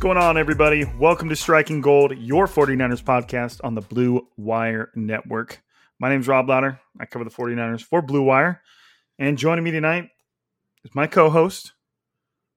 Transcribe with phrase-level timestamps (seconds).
[0.00, 0.86] Going on, everybody?
[0.98, 5.62] Welcome to Striking Gold, your 49ers podcast on the Blue Wire Network.
[5.98, 6.80] My name is Rob Lauder.
[6.98, 8.62] I cover the 49ers for Blue Wire.
[9.18, 10.08] And joining me tonight
[10.86, 11.74] is my co host,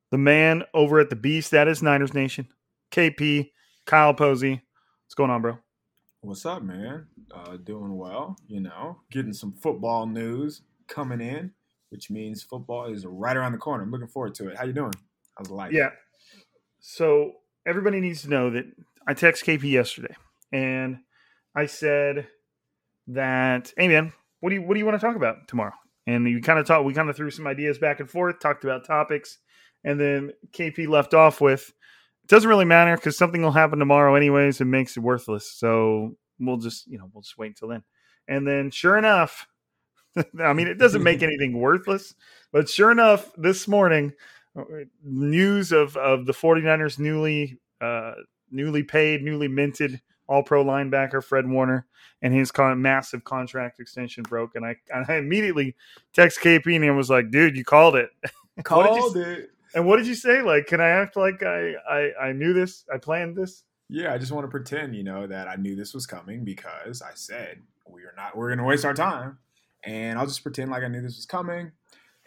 [0.10, 2.48] the man over at the beast that is Niners Nation,
[2.92, 3.52] KP,
[3.86, 4.62] Kyle Posey.
[5.04, 5.58] What's going on, bro?
[6.22, 7.08] What's up, man?
[7.30, 11.52] Uh, doing well, you know, getting some football news coming in,
[11.90, 13.84] which means football is right around the corner.
[13.84, 14.56] I'm looking forward to it.
[14.58, 14.94] How you doing?
[15.38, 15.74] How's life?
[15.74, 15.90] Yeah.
[16.86, 17.36] So
[17.66, 18.66] everybody needs to know that
[19.08, 20.14] I text KP yesterday
[20.52, 21.00] and
[21.56, 22.28] I said
[23.08, 24.12] that, hey man,
[24.42, 25.72] what do you what do you want to talk about tomorrow?
[26.06, 28.66] And you kind of talked, we kind of threw some ideas back and forth, talked
[28.66, 29.38] about topics,
[29.86, 34.16] and then KP left off with it doesn't really matter because something will happen tomorrow
[34.16, 35.50] anyways and makes it worthless.
[35.50, 37.84] So we'll just, you know, we'll just wait until then.
[38.28, 39.48] And then sure enough,
[40.38, 42.14] I mean, it doesn't make anything worthless,
[42.52, 44.12] but sure enough, this morning,
[45.04, 48.14] news of, of the 49ers newly uh,
[48.52, 51.86] newly paid, newly minted all pro linebacker Fred Warner
[52.22, 54.56] and his con- massive contract extension broke.
[54.56, 55.76] And I, and I immediately
[56.14, 58.10] text KP and was like, dude, you called it.
[58.56, 59.50] You Called it.
[59.74, 60.44] And what did you say?
[60.44, 62.86] Like, can I act like I, I, I knew this?
[62.94, 63.64] I planned this?
[63.90, 67.02] Yeah, I just want to pretend, you know, that I knew this was coming because
[67.02, 68.38] I said we are not.
[68.38, 69.40] We're going to waste our time,
[69.84, 71.72] and I'll just pretend like I knew this was coming.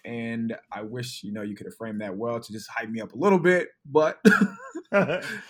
[0.06, 3.00] And I wish, you know, you could have framed that well to just hype me
[3.00, 4.20] up a little bit, but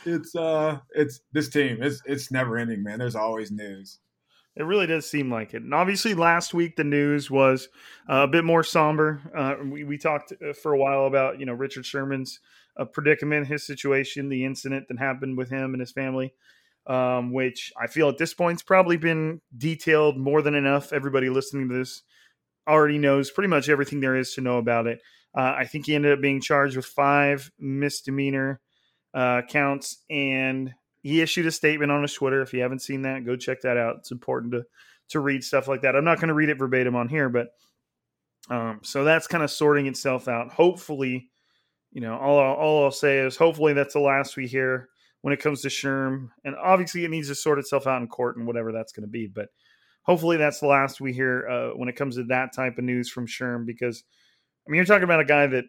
[0.06, 1.82] it's uh, it's this team.
[1.82, 2.98] It's it's never ending, man.
[2.98, 3.98] There's always news.
[4.56, 5.62] It really does seem like it.
[5.62, 7.68] And obviously, last week the news was
[8.08, 9.20] uh, a bit more somber.
[9.36, 12.40] Uh, we, we talked uh, for a while about you know Richard Sherman's
[12.78, 16.32] uh, predicament, his situation, the incident that happened with him and his family,
[16.86, 20.94] um, which I feel at this point's probably been detailed more than enough.
[20.94, 22.02] Everybody listening to this
[22.66, 25.00] already knows pretty much everything there is to know about it.
[25.34, 28.60] Uh, I think he ended up being charged with five misdemeanor
[29.14, 30.72] uh, counts and
[31.02, 32.42] he issued a statement on his Twitter.
[32.42, 33.96] If you haven't seen that, go check that out.
[33.98, 34.64] It's important to
[35.10, 35.94] to read stuff like that.
[35.94, 37.50] I'm not going to read it verbatim on here, but
[38.50, 40.52] um, so that's kind of sorting itself out.
[40.52, 41.28] Hopefully,
[41.92, 44.88] you know, all I'll, all I'll say is hopefully that's the last we hear
[45.22, 48.36] when it comes to Sherm, and obviously it needs to sort itself out in court
[48.36, 49.26] and whatever that's going to be.
[49.26, 49.48] But
[50.06, 53.10] hopefully that's the last we hear uh, when it comes to that type of news
[53.10, 54.02] from Sherm, because
[54.66, 55.64] I mean you're talking about a guy that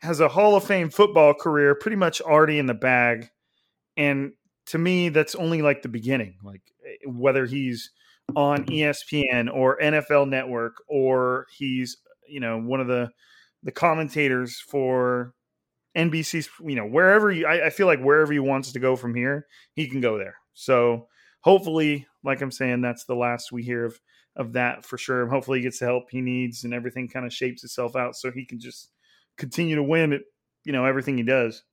[0.00, 3.28] has a Hall of Fame football career pretty much already in the bag.
[3.96, 4.32] And
[4.66, 7.90] to me that's only like the beginning like eh, whether he's
[8.34, 13.10] on espn or nfl network or he's you know one of the
[13.62, 15.34] the commentators for
[15.96, 19.14] nbc's you know wherever he, I, I feel like wherever he wants to go from
[19.14, 20.36] here he can go there.
[20.54, 21.08] So
[21.40, 24.00] hopefully like i'm saying that's the last we hear of
[24.36, 27.32] of that for sure hopefully he gets the help he needs and everything kind of
[27.32, 28.92] shapes itself out so he can just
[29.36, 30.22] continue to win at
[30.64, 31.64] you know everything he does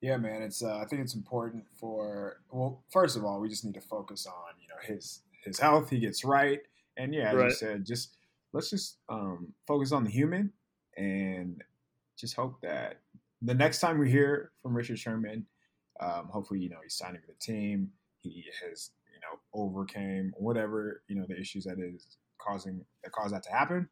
[0.00, 0.42] Yeah, man.
[0.42, 3.80] It's uh, I think it's important for well, first of all, we just need to
[3.80, 5.90] focus on you know his his health.
[5.90, 6.60] He gets right,
[6.96, 7.42] and yeah, as Right.
[7.42, 8.16] you said, just
[8.52, 10.52] let's just um, focus on the human
[10.96, 11.64] and
[12.16, 13.02] just hope that
[13.42, 15.46] the next time we hear from Richard Sherman,
[16.00, 17.92] Um, hopefully, you know, he's signing with the team.
[18.22, 23.34] He has, you know, overcame whatever you know the issues that is causing that caused
[23.34, 23.88] that to happen,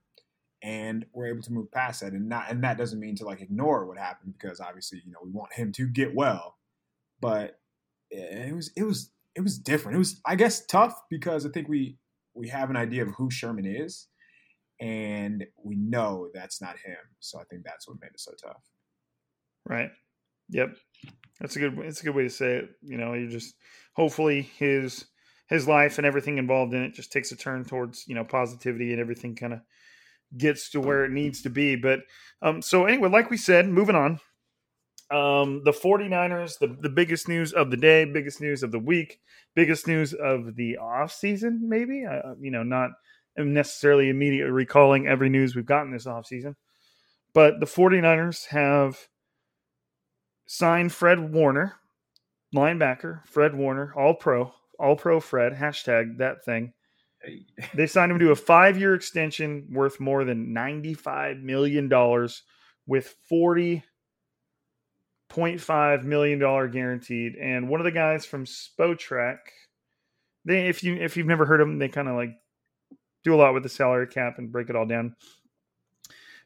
[0.63, 2.13] and we're able to move past that.
[2.13, 5.21] And not and that doesn't mean to like ignore what happened because obviously, you know,
[5.23, 6.57] we want him to get well,
[7.21, 7.59] but
[8.11, 9.97] it was it was it was different.
[9.97, 11.99] It was I guess tough because I think we
[12.35, 14.09] we have an idea of who Sherman is,
[14.81, 16.97] and we know that's not him.
[17.21, 18.63] So I think that's what made it so tough.
[19.69, 19.91] Right.
[20.51, 20.77] Yep.
[21.41, 21.79] That's a good.
[21.79, 22.71] It's a good way to say it.
[22.83, 23.55] You know, you just
[23.93, 25.07] hopefully his
[25.49, 28.93] his life and everything involved in it just takes a turn towards you know positivity
[28.93, 29.61] and everything kind of
[30.37, 31.77] gets to where it needs to be.
[31.77, 32.01] But
[32.43, 34.21] um, so anyway, like we said, moving on.
[35.09, 39.21] Um, the 49ers, the, the biggest news of the day, biggest news of the week,
[39.55, 42.05] biggest news of the off season, maybe.
[42.05, 42.91] Uh, you know, not
[43.37, 46.57] necessarily immediately recalling every news we've gotten this off season,
[47.35, 48.99] but the 49ers have
[50.47, 51.75] signed Fred Warner,
[52.55, 56.73] linebacker, Fred Warner, all pro, all pro Fred, hashtag that thing.
[57.75, 61.89] They signed him to a five year extension worth more than $95 million
[62.87, 63.83] with 40
[65.31, 66.39] $0.5 million
[66.71, 67.37] guaranteed.
[67.37, 69.39] And one of the guys from Spotrac,
[70.45, 72.31] they if you if you've never heard of them, they kind of like
[73.25, 75.17] do a lot with the salary cap and break it all down.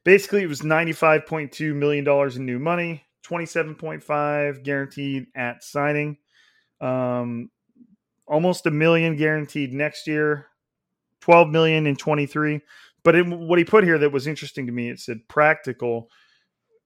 [0.02, 6.18] Basically, it was $95.2 million in new money, 27.5 guaranteed at signing.
[6.80, 7.50] Um,
[8.26, 10.46] almost a million guaranteed next year,
[11.20, 12.60] 12 million in 23.
[13.02, 16.10] But what he put here that was interesting to me, it said practical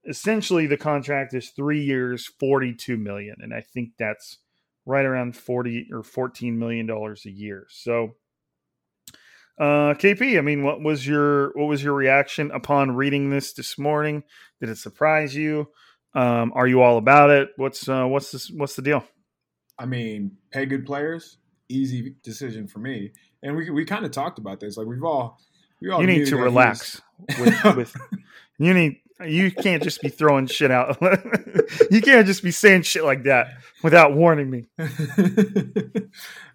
[0.07, 3.37] essentially the contract is three years, 42 million.
[3.41, 4.39] And I think that's
[4.87, 7.67] right around 40 or 14 million dollars a year.
[7.71, 8.17] So
[9.59, 13.79] uh KP, I mean, what was your what was your reaction upon reading this this
[13.79, 14.25] morning?
[14.61, 15.69] Did it surprise you?
[16.15, 17.51] Um, are you all about it?
[17.57, 19.05] What's uh what's this what's the deal?
[19.79, 21.39] I mean, pay good players,
[21.69, 23.13] easy decision for me.
[23.43, 24.77] And we we kind of talked about this.
[24.77, 25.39] Like we've all
[25.81, 27.01] we all you need to relax
[27.39, 27.97] with, with
[28.59, 31.01] you need you can't just be throwing shit out.
[31.91, 33.49] you can't just be saying shit like that
[33.83, 34.67] without warning me.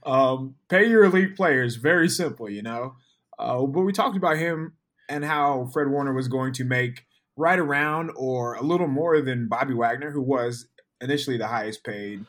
[0.03, 1.77] um, pay your elite players.
[1.77, 2.95] Very simple, you know.
[3.37, 4.73] Uh, but we talked about him
[5.07, 7.05] and how Fred Warner was going to make
[7.39, 10.67] right around or a little more than Bobby Wagner, who was
[10.99, 12.25] initially the highest paid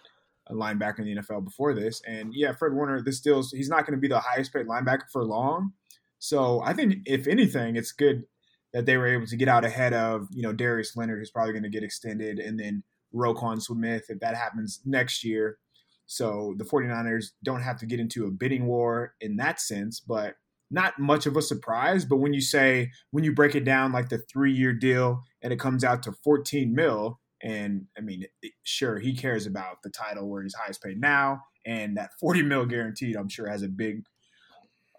[0.48, 2.00] linebacker in the NFL before this.
[2.06, 5.10] And yeah, Fred Warner, this still he's not going to be the highest paid linebacker
[5.12, 5.72] for long.
[6.20, 8.24] So I think if anything, it's good
[8.72, 11.52] that they were able to get out ahead of, you know, Darius Leonard, who's probably
[11.52, 15.58] going to get extended, and then Roquan Smith if that happens next year.
[16.06, 20.36] So the 49ers don't have to get into a bidding war in that sense, but
[20.70, 22.04] not much of a surprise.
[22.04, 25.52] But when you say, when you break it down like the three year deal and
[25.52, 28.24] it comes out to 14 mil, and I mean,
[28.62, 32.66] sure, he cares about the title where he's highest paid now, and that 40 mil
[32.66, 34.04] guaranteed, I'm sure has a big,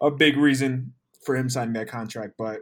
[0.00, 2.34] a big reason for him signing that contract.
[2.36, 2.60] But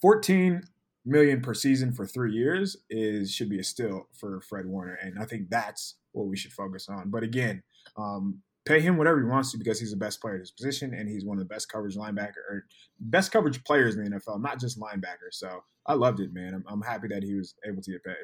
[0.00, 0.62] 14
[1.04, 5.18] million per season for three years is should be a steal for Fred Warner, and
[5.18, 7.10] I think that's what we should focus on.
[7.10, 7.62] But again,
[7.96, 10.94] um, pay him whatever he wants to because he's the best player at his position,
[10.94, 12.66] and he's one of the best coverage linebacker or
[13.00, 15.30] best coverage players in the NFL, not just linebacker.
[15.32, 16.54] So I loved it, man.
[16.54, 18.14] I'm, I'm happy that he was able to get paid.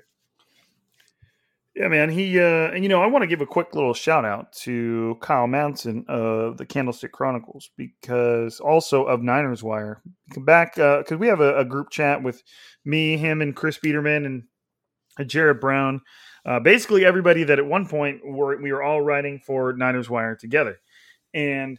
[1.78, 2.10] Yeah, man.
[2.10, 5.16] He uh, and you know, I want to give a quick little shout out to
[5.20, 10.02] Kyle Madsen of the Candlestick Chronicles because also of Niners Wire.
[10.38, 12.42] Back because uh, we have a, a, group chat with
[12.84, 16.00] me, him, and Chris Biederman and Jared Brown.
[16.48, 20.34] Uh, basically, everybody that at one point were we were all writing for Niners Wire
[20.34, 20.80] together,
[21.34, 21.78] and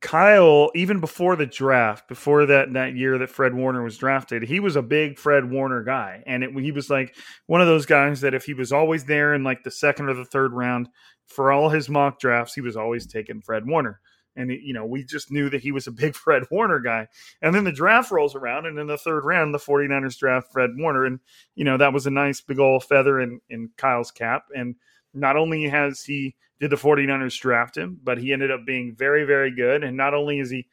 [0.00, 4.58] Kyle, even before the draft, before that that year that Fred Warner was drafted, he
[4.58, 8.22] was a big Fred Warner guy, and it, he was like one of those guys
[8.22, 10.88] that if he was always there in like the second or the third round
[11.26, 14.00] for all his mock drafts, he was always taking Fred Warner.
[14.36, 17.08] And you know, we just knew that he was a big Fred Warner guy.
[17.42, 20.70] And then the draft rolls around, and in the third round, the 49ers draft Fred
[20.76, 21.20] Warner, and
[21.54, 24.44] you know that was a nice big old feather in in Kyle's cap.
[24.54, 24.76] And
[25.14, 29.24] not only has he did the 49ers draft him, but he ended up being very,
[29.24, 29.82] very good.
[29.82, 30.66] And not only is he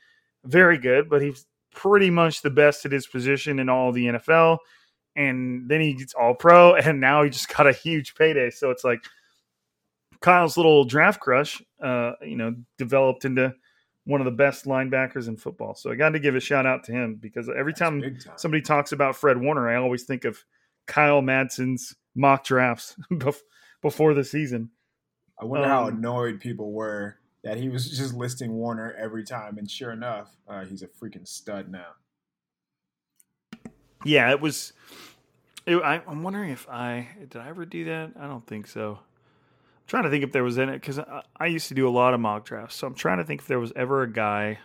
[0.44, 4.58] very good, but he's pretty much the best at his position in all the NFL.
[5.16, 8.50] And then he gets all pro, and now he just got a huge payday.
[8.50, 9.00] So it's like
[10.22, 13.54] Kyle's little draft crush, uh, you know, developed into
[14.06, 15.76] one of the best linebackers in football.
[15.76, 18.62] So I got to give a shout out to him because every time, time, somebody
[18.62, 20.38] talks about Fred Warner, I always think of
[20.86, 22.96] Kyle Madsen's mock drafts
[23.82, 24.70] before the season.
[25.40, 29.58] I wonder um, how annoyed people were that he was just listing Warner every time,
[29.58, 31.88] and sure enough, uh, he's a freaking stud now.
[34.06, 34.74] Yeah, it was.
[35.66, 38.14] It- I, I'm wondering if I did I ever do that.
[38.20, 39.00] I don't think so.
[39.88, 41.92] Trying to think if there was in it because I, I used to do a
[41.92, 42.76] lot of mock drafts.
[42.76, 44.60] So I'm trying to think if there was ever a guy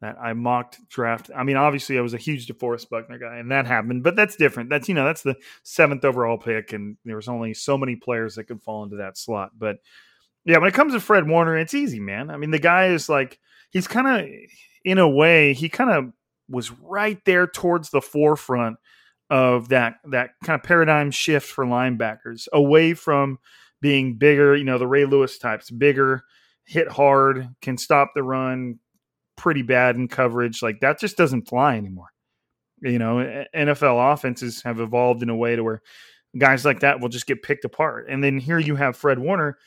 [0.00, 1.30] that I mocked draft.
[1.34, 4.02] I mean, obviously I was a huge DeForest Buckner guy, and that happened.
[4.02, 4.68] But that's different.
[4.68, 8.34] That's you know that's the seventh overall pick, and there was only so many players
[8.34, 9.52] that could fall into that slot.
[9.56, 9.78] But
[10.44, 12.30] yeah, when it comes to Fred Warner, it's easy, man.
[12.30, 13.38] I mean, the guy is like
[13.70, 14.28] he's kind of
[14.84, 16.12] in a way he kind of
[16.48, 18.76] was right there towards the forefront
[19.30, 23.38] of that that kind of paradigm shift for linebackers away from
[23.84, 26.24] being bigger, you know, the Ray Lewis types, bigger,
[26.64, 28.78] hit hard, can stop the run
[29.36, 30.62] pretty bad in coverage.
[30.62, 32.08] Like that just doesn't fly anymore.
[32.80, 35.82] You know, NFL offenses have evolved in a way to where
[36.38, 38.06] guys like that will just get picked apart.
[38.08, 39.58] And then here you have Fred Warner,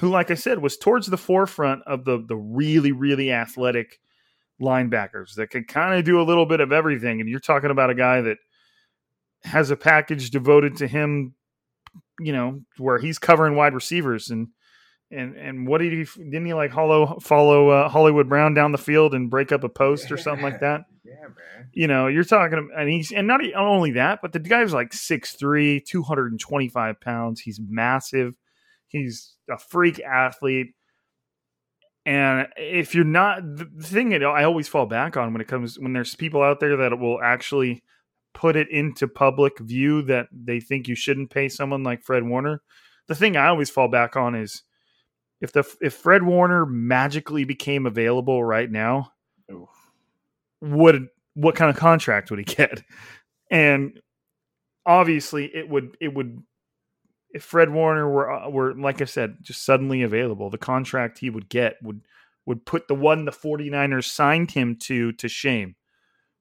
[0.00, 4.00] who, like I said, was towards the forefront of the the really, really athletic
[4.60, 7.20] linebackers that could kind of do a little bit of everything.
[7.20, 8.38] And you're talking about a guy that
[9.44, 11.34] has a package devoted to him,
[12.20, 14.48] you know, where he's covering wide receivers and
[15.10, 18.78] and and what did he didn't he like hollow follow uh, Hollywood Brown down the
[18.78, 20.82] field and break up a post or something like that?
[21.04, 21.68] Yeah, man.
[21.72, 25.82] You know, you're talking and he's and not only that, but the guy's like 6'3",
[25.82, 27.40] 225 pounds.
[27.40, 28.34] He's massive.
[28.88, 30.74] He's a freak athlete.
[32.04, 35.78] And if you're not the thing that I always fall back on when it comes
[35.78, 37.82] when there's people out there that will actually
[38.38, 42.62] put it into public view that they think you shouldn't pay someone like Fred Warner.
[43.08, 44.62] The thing I always fall back on is
[45.40, 49.12] if the if Fred Warner magically became available right now,
[49.52, 49.68] Oof.
[50.60, 52.84] would what kind of contract would he get?
[53.50, 53.98] And
[54.86, 56.40] obviously, it would it would
[57.34, 61.28] if Fred Warner were uh, were like I said, just suddenly available, the contract he
[61.28, 62.02] would get would
[62.46, 65.74] would put the one the 49ers signed him to to shame.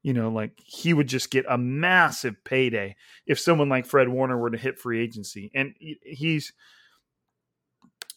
[0.03, 4.37] You know, like he would just get a massive payday if someone like Fred Warner
[4.37, 5.51] were to hit free agency.
[5.53, 6.53] And he's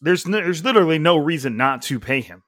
[0.00, 2.42] there's no, there's literally no reason not to pay him.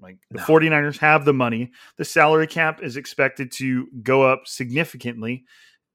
[0.00, 0.44] Like the No.
[0.44, 1.72] 49ers have the money.
[1.96, 5.44] The salary cap is expected to go up significantly.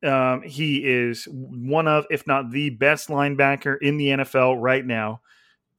[0.03, 5.21] Um, he is one of, if not the best linebacker in the NFL right now.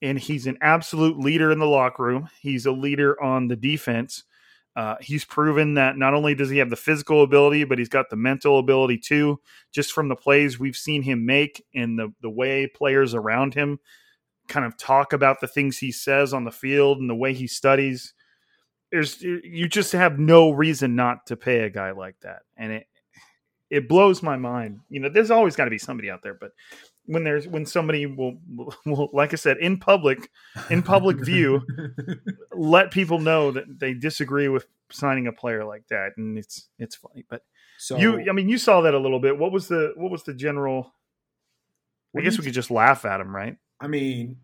[0.00, 2.28] And he's an absolute leader in the locker room.
[2.40, 4.24] He's a leader on the defense.
[4.76, 8.10] Uh, he's proven that not only does he have the physical ability, but he's got
[8.10, 9.40] the mental ability too,
[9.72, 13.78] just from the plays we've seen him make and the, the way players around him
[14.48, 17.46] kind of talk about the things he says on the field and the way he
[17.46, 18.14] studies.
[18.92, 22.42] There's you just have no reason not to pay a guy like that.
[22.56, 22.86] And it
[23.70, 24.80] it blows my mind.
[24.88, 26.52] You know, there's always got to be somebody out there, but
[27.06, 28.38] when there's when somebody will,
[28.86, 30.30] will like I said in public
[30.70, 31.62] in public view
[32.52, 36.96] let people know that they disagree with signing a player like that and it's it's
[36.96, 37.24] funny.
[37.28, 37.42] But
[37.78, 39.38] so you I mean you saw that a little bit.
[39.38, 40.94] What was the what was the general
[42.16, 43.56] I guess we could just laugh at him, right?
[43.80, 44.36] I mean,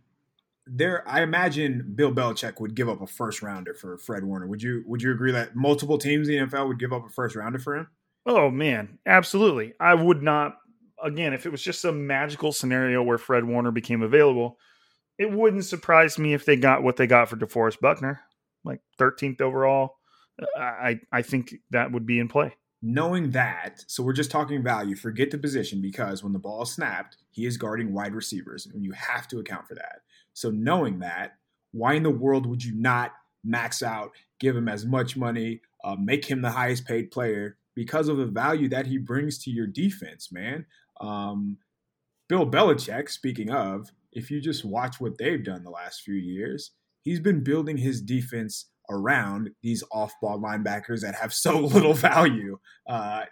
[0.67, 1.09] there.
[1.09, 4.47] I imagine Bill Belichick would give up a first rounder for Fred Warner.
[4.47, 4.83] Would you?
[4.87, 7.59] Would you agree that multiple teams in the NFL would give up a first rounder
[7.59, 7.88] for him?
[8.26, 9.75] Oh man, absolutely.
[9.79, 10.59] I would not
[11.02, 14.59] again if it was just some magical scenario where Fred Warner became available,
[15.19, 18.21] it wouldn't surprise me if they got what they got for DeForest Buckner,
[18.64, 19.97] like 13th overall.
[20.57, 22.57] I I think that would be in play.
[22.83, 24.97] Knowing that, so we're just talking value.
[24.97, 28.92] Forget the position because when the ball snapped, he is guarding wide receivers, and you
[28.92, 30.00] have to account for that.
[30.33, 31.37] So knowing that,
[31.73, 33.12] why in the world would you not
[33.45, 38.09] max out, give him as much money, uh, make him the highest paid player because
[38.09, 40.64] of the value that he brings to your defense, man?
[41.00, 41.59] Um,
[42.28, 46.73] Bill Belichick, speaking of, if you just watch what they've done the last few years,
[47.02, 52.59] he's been building his defense around these off-ball linebackers that have so little value.
[52.88, 53.23] Uh,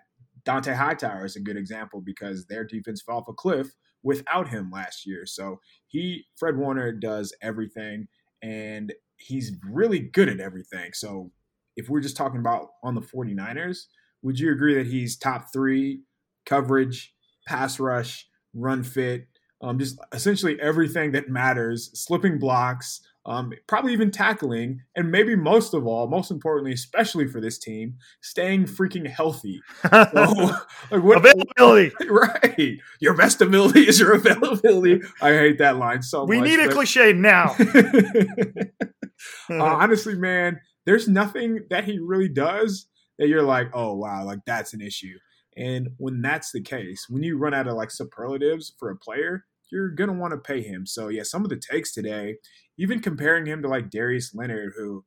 [0.45, 3.69] Dont'a Hightower is a good example because their defense fell off a cliff
[4.03, 5.27] without him last year.
[5.27, 8.09] So he, Fred Warner, does everything,
[8.43, 10.93] and he's really good at everything.
[10.95, 11.33] So
[11.77, 13.87] if we're just talking about on the 49ers,
[14.23, 16.03] would you agree that he's top three
[16.47, 17.13] coverage,
[17.49, 19.27] pass rush, run fit,
[19.63, 25.75] um, just essentially everything that matters, slipping blocks, um, probably even tackling, and maybe most
[25.75, 29.61] of all, most importantly, especially for this team, staying freaking healthy.
[29.83, 29.91] So,
[30.91, 31.93] like what, Availability.
[32.09, 32.79] right.
[33.01, 35.01] Your best ability is your availability.
[35.21, 36.49] I hate that line so We much.
[36.49, 37.55] need a but- cliche now.
[39.51, 42.87] uh, honestly, man, there's nothing that he really does
[43.19, 45.19] that you're like, oh wow, like that's an issue.
[45.59, 49.45] And when that's the case, when you run out of like superlatives for a player,
[49.71, 50.87] you're gonna want to pay him.
[50.87, 52.37] So yeah, some of the takes today,
[52.79, 55.05] even comparing him to like Darius Leonard, who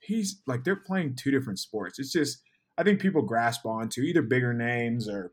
[0.00, 1.98] he's like they're playing two different sports.
[1.98, 2.40] It's just
[2.78, 5.32] I think people grasp onto either bigger names or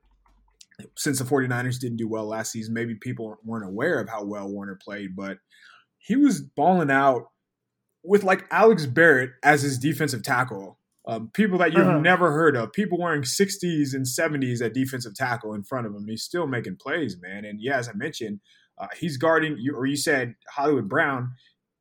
[0.95, 4.47] since the 49ers didn't do well last season, maybe people weren't aware of how well
[4.47, 5.37] Warner played, but
[5.97, 7.31] he was balling out
[8.03, 10.78] with like Alex Barrett as his defensive tackle.
[11.09, 11.99] Um, people that you've Uh-huh.
[11.99, 16.05] never heard of, people wearing 60s and 70s at defensive tackle in front of him.
[16.07, 17.45] He's still making plays, man.
[17.45, 18.41] And yeah, as I mentioned,
[18.77, 21.31] uh, he's guarding you, or you said Hollywood Brown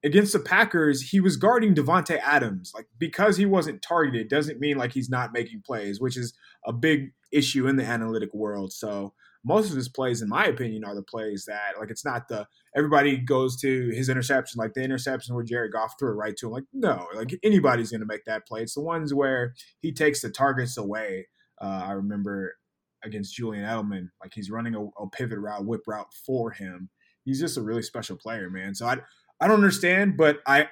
[0.02, 1.02] against the Packers.
[1.10, 2.72] He was guarding Davante Adams.
[2.74, 6.32] Like because he wasn't targeted doesn't mean like he's not making plays, which is
[6.66, 8.72] a big issue in the analytic world.
[8.72, 9.12] So
[9.48, 12.46] most of his plays, in my opinion, are the plays that like it's not the
[12.76, 16.46] everybody goes to his interception, like the interception where Jared Goff threw it right to
[16.46, 16.52] him.
[16.52, 18.60] Like no, like anybody's going to make that play.
[18.60, 21.28] It's the ones where he takes the targets away.
[21.60, 22.56] Uh, I remember
[23.02, 26.90] against Julian Edelman, like he's running a, a pivot route, whip route for him.
[27.24, 28.74] He's just a really special player, man.
[28.74, 28.98] So I
[29.40, 30.68] I don't understand, but I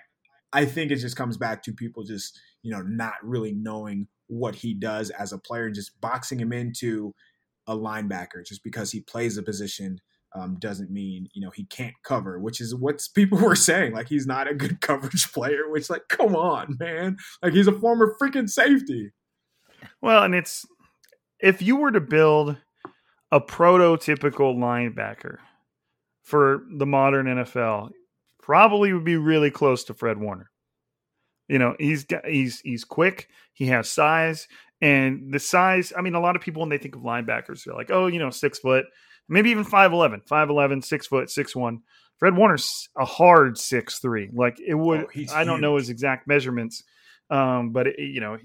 [0.52, 4.56] I think it just comes back to people just you know not really knowing what
[4.56, 7.14] he does as a player and just boxing him into
[7.66, 10.00] a linebacker just because he plays a position
[10.35, 13.92] um, doesn't mean you know he can't cover, which is what people were saying.
[13.92, 15.68] Like he's not a good coverage player.
[15.68, 17.16] Which like, come on, man!
[17.42, 19.12] Like he's a former freaking safety.
[20.00, 20.64] Well, and it's
[21.40, 22.56] if you were to build
[23.32, 25.38] a prototypical linebacker
[26.23, 27.90] for the modern NFL,
[28.42, 30.50] probably would be really close to Fred Warner.
[31.49, 34.49] You know, he's got, he's he's quick, he has size,
[34.81, 35.93] and the size.
[35.97, 38.19] I mean, a lot of people when they think of linebackers, they're like, oh, you
[38.19, 38.87] know, six foot,
[39.29, 41.83] maybe even 5'11", 5'11", six foot, six one.
[42.19, 44.31] Fred Warner's a hard six three.
[44.33, 45.07] Like it would.
[45.07, 46.83] Oh, I don't know his exact measurements,
[47.31, 48.38] um, but it, you know,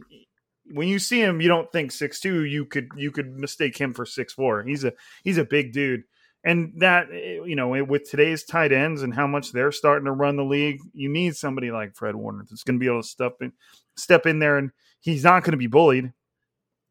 [0.74, 2.44] when you see him, you don't think six two.
[2.44, 4.64] You could you could mistake him for six four.
[4.64, 4.94] He's a
[5.24, 6.04] he's a big dude,
[6.44, 10.12] and that eh, you know with today's tight ends and how much they're starting to
[10.12, 13.08] run the league, you need somebody like Fred Warner that's going to be able to
[13.08, 13.54] step in
[13.96, 16.14] step in there, and he's not going to be bullied,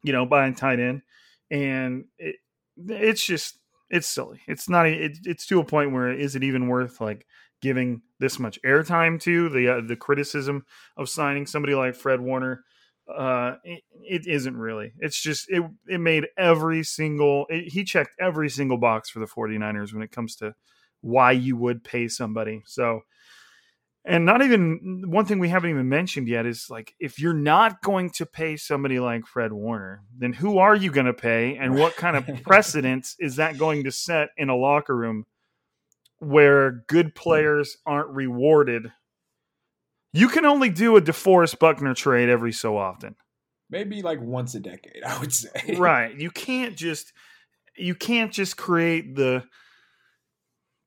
[0.02, 1.02] you know, by a tight end,
[1.50, 2.36] and it,
[2.76, 3.58] it's just
[3.90, 4.40] it's silly.
[4.46, 4.86] It's not.
[4.86, 7.26] It, it's to a point where is it even worth like
[7.60, 10.64] giving this much airtime to the uh, the criticism
[10.96, 12.64] of signing somebody like Fred Warner?
[13.16, 14.92] Uh it, it isn't really.
[14.98, 19.26] It's just it it made every single it, he checked every single box for the
[19.26, 20.54] 49ers when it comes to
[21.00, 22.62] why you would pay somebody.
[22.66, 23.02] So
[24.04, 27.82] and not even one thing we haven't even mentioned yet is like if you're not
[27.82, 31.74] going to pay somebody like Fred Warner then who are you going to pay and
[31.74, 35.26] what kind of precedence is that going to set in a locker room
[36.18, 38.92] where good players aren't rewarded
[40.12, 43.16] you can only do a DeForest Buckner trade every so often.
[43.68, 45.76] Maybe like once a decade, I would say.
[45.78, 46.14] right.
[46.18, 47.12] You can't just
[47.76, 49.44] you can't just create the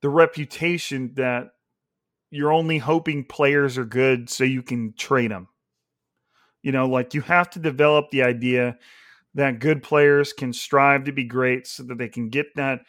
[0.01, 1.51] the reputation that
[2.29, 5.47] you're only hoping players are good so you can trade them.
[6.61, 8.77] You know, like you have to develop the idea
[9.35, 12.81] that good players can strive to be great so that they can get that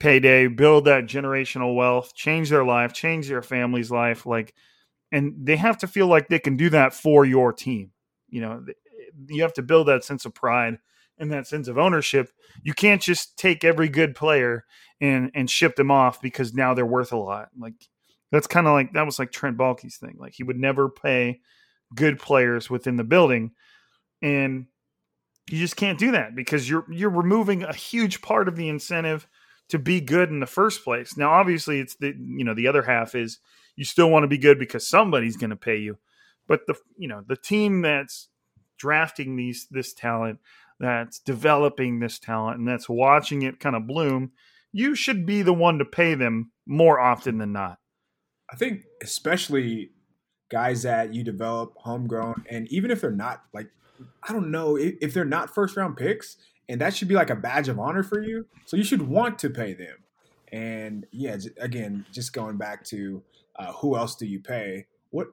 [0.00, 4.54] payday, build that generational wealth, change their life, change their family's life like
[5.12, 7.92] and they have to feel like they can do that for your team.
[8.28, 8.64] You know,
[9.28, 10.78] you have to build that sense of pride
[11.18, 12.30] and that sense of ownership.
[12.62, 14.64] You can't just take every good player
[15.00, 17.50] and and ship them off because now they're worth a lot.
[17.56, 17.74] Like
[18.32, 20.16] that's kind of like that was like Trent Baalke's thing.
[20.18, 21.40] Like he would never pay
[21.94, 23.52] good players within the building,
[24.22, 24.66] and
[25.50, 29.28] you just can't do that because you're you're removing a huge part of the incentive
[29.68, 31.16] to be good in the first place.
[31.16, 33.38] Now, obviously, it's the you know the other half is
[33.76, 35.98] you still want to be good because somebody's going to pay you,
[36.46, 38.28] but the you know the team that's
[38.78, 40.38] drafting these this talent,
[40.80, 44.32] that's developing this talent, and that's watching it kind of bloom,
[44.72, 47.78] you should be the one to pay them more often than not.
[48.50, 49.92] I think especially
[50.50, 53.70] guys that you develop homegrown, and even if they're not like,
[54.22, 56.36] I don't know, if, they're not first round picks,
[56.68, 58.46] and that should be like a badge of honor for you.
[58.66, 59.96] So you should want to pay them.
[60.52, 63.22] And yeah, again, just going back to
[63.56, 64.86] uh, who else do you pay?
[65.10, 65.28] What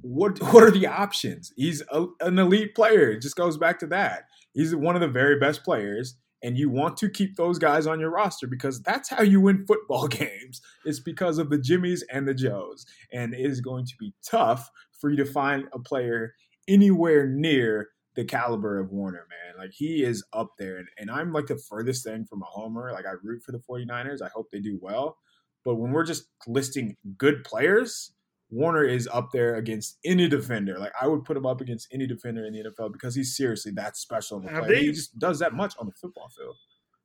[0.00, 1.52] what what are the options?
[1.56, 3.10] He's a, an elite player.
[3.10, 4.24] It just goes back to that.
[4.52, 8.00] He's one of the very best players, and you want to keep those guys on
[8.00, 10.60] your roster because that's how you win football games.
[10.84, 14.70] It's because of the Jimmies and the Joes, and it is going to be tough
[15.00, 16.34] for you to find a player
[16.66, 19.56] anywhere near the caliber of Warner, man.
[19.58, 22.90] Like he is up there, and, and I'm like the furthest thing from a homer.
[22.92, 24.22] Like I root for the 49ers.
[24.22, 25.18] I hope they do well.
[25.64, 28.12] But when we're just listing good players,
[28.50, 30.78] Warner is up there against any defender.
[30.78, 33.72] Like I would put him up against any defender in the NFL because he's seriously
[33.72, 34.74] that special of a Have player.
[34.76, 36.56] they- He just does that much on the football field.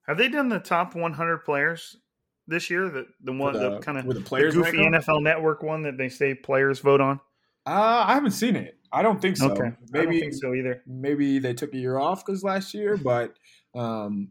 [0.07, 1.97] Have they done the top 100 players
[2.47, 2.89] this year?
[2.89, 5.01] The the one the, the- kind of with the the players goofy rank 'em?
[5.01, 7.19] NFL Network one that they say players vote on.
[7.65, 8.77] Uh, I haven't seen it.
[8.91, 9.51] I don't think so.
[9.51, 10.81] okay, I Maybe don't think so either.
[10.85, 13.33] maybe they took a year off because last year, but
[13.73, 14.29] um,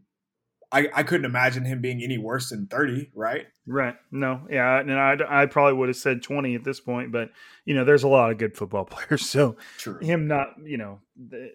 [0.73, 3.45] I, I couldn't imagine him being any worse than 30, right?
[3.67, 3.95] Right.
[4.11, 4.41] No.
[4.49, 4.79] Yeah.
[4.79, 7.29] And I, I probably would have said 20 at this point, but
[7.63, 9.29] you know, there's a lot of good football players.
[9.29, 9.99] So True.
[9.99, 10.99] him not, you know,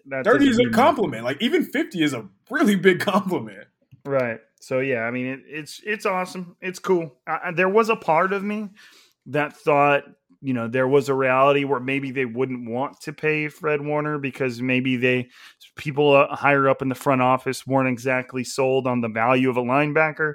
[0.07, 1.25] that 30 is a compliment.
[1.25, 3.67] Like even 50 is a really big compliment.
[4.05, 4.39] Right.
[4.61, 6.55] So yeah, I mean, it, it's it's awesome.
[6.61, 7.15] It's cool.
[7.27, 8.69] I, there was a part of me
[9.27, 10.03] that thought,
[10.41, 14.17] you know, there was a reality where maybe they wouldn't want to pay Fred Warner
[14.17, 15.29] because maybe they
[15.79, 19.57] people uh, higher up in the front office weren't exactly sold on the value of
[19.57, 20.33] a linebacker,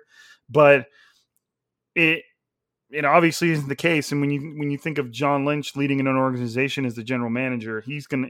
[0.48, 0.86] but
[1.94, 2.22] it
[2.90, 4.10] it obviously isn't the case.
[4.10, 7.30] And when you when you think of John Lynch leading an organization as the general
[7.30, 8.28] manager, he's gonna,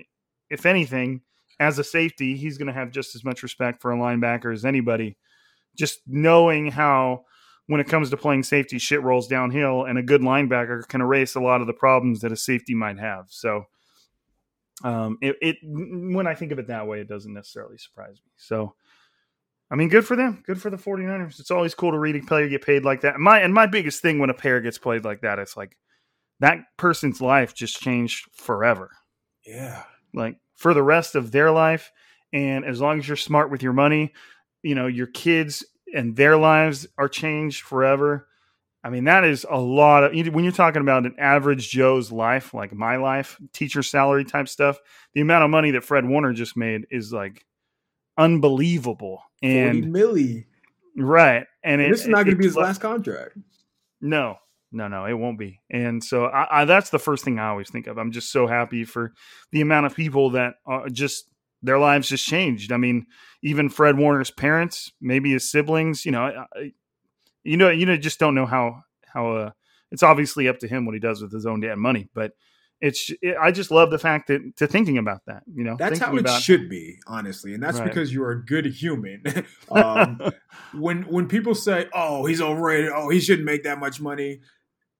[0.50, 1.22] if anything,
[1.60, 5.16] as a safety, he's gonna have just as much respect for a linebacker as anybody.
[5.76, 7.24] Just knowing how
[7.66, 11.34] when it comes to playing safety, shit rolls downhill, and a good linebacker can erase
[11.34, 13.26] a lot of the problems that a safety might have.
[13.28, 13.64] So,
[14.82, 18.32] um, it, it when I think of it that way, it doesn't necessarily surprise me.
[18.36, 18.74] So,
[19.70, 20.42] I mean, good for them.
[20.46, 21.38] Good for the 49ers.
[21.38, 23.14] It's always cool to read a player get paid like that.
[23.14, 25.76] And my and my biggest thing when a player gets played like that, it's like
[26.40, 28.90] that person's life just changed forever.
[29.46, 29.84] Yeah.
[30.12, 31.92] Like for the rest of their life.
[32.32, 34.12] And as long as you're smart with your money,
[34.62, 38.26] you know, your kids and their lives are changed forever.
[38.84, 42.52] I mean, that is a lot of when you're talking about an average Joe's life,
[42.52, 44.78] like my life, teacher salary type stuff,
[45.14, 47.46] the amount of money that Fred Warner just made is like
[48.18, 49.22] unbelievable.
[49.42, 50.44] 40 And milli.
[50.98, 51.46] right.
[51.62, 53.38] And it, this is not going to be his last contract.
[54.02, 54.36] no,
[54.70, 55.62] no, no, it won't be.
[55.70, 57.96] And so I, I, that's the first thing I always think of.
[57.96, 59.14] I'm just so happy for
[59.50, 61.30] the amount of people that are just
[61.62, 62.70] their lives just changed.
[62.70, 63.06] I mean,
[63.42, 66.04] even Fred Warner's parents, maybe his siblings.
[66.04, 66.44] You know,
[67.44, 69.36] you know, you know, just don't know how how.
[69.36, 69.50] Uh,
[69.90, 72.32] it's obviously up to him what he does with his own damn money, but
[72.80, 73.10] it's.
[73.22, 75.42] It, I just love the fact that to thinking about that.
[75.54, 77.88] You know, That's how it about, should be, honestly, and that's Right.
[77.88, 79.22] because you are a good human.
[79.70, 80.20] um,
[80.72, 84.40] when when people say, "Oh, he's overrated," "Oh, he shouldn't make that much money,"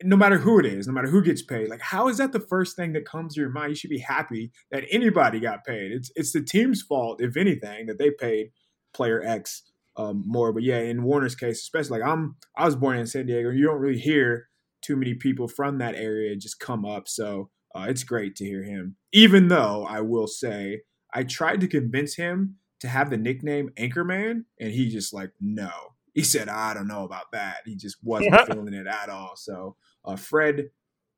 [0.02, 2.40] no matter who it is, no matter who gets paid, like how is that the
[2.40, 3.70] first thing that comes to your mind?
[3.70, 5.92] You should be happy that anybody got paid.
[5.92, 8.50] It's it's the team's fault, if anything, that they paid
[8.92, 9.62] player X
[9.96, 10.52] um, more.
[10.52, 13.50] But yeah, in Warner's case, especially like I'm, I was born in San Diego.
[13.50, 14.48] You don't really hear
[14.83, 18.62] too many people from that area just come up, so uh, it's great to hear
[18.62, 18.96] him.
[19.12, 24.44] Even though I will say, I tried to convince him to have the nickname Anchorman,
[24.61, 25.70] and he just like no.
[26.12, 29.33] He said, "I don't know about that." He just wasn't feeling it at all.
[29.37, 30.70] So, uh, Fred,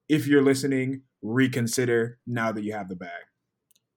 [0.09, 3.25] if you're listening, reconsider now that you have the bag.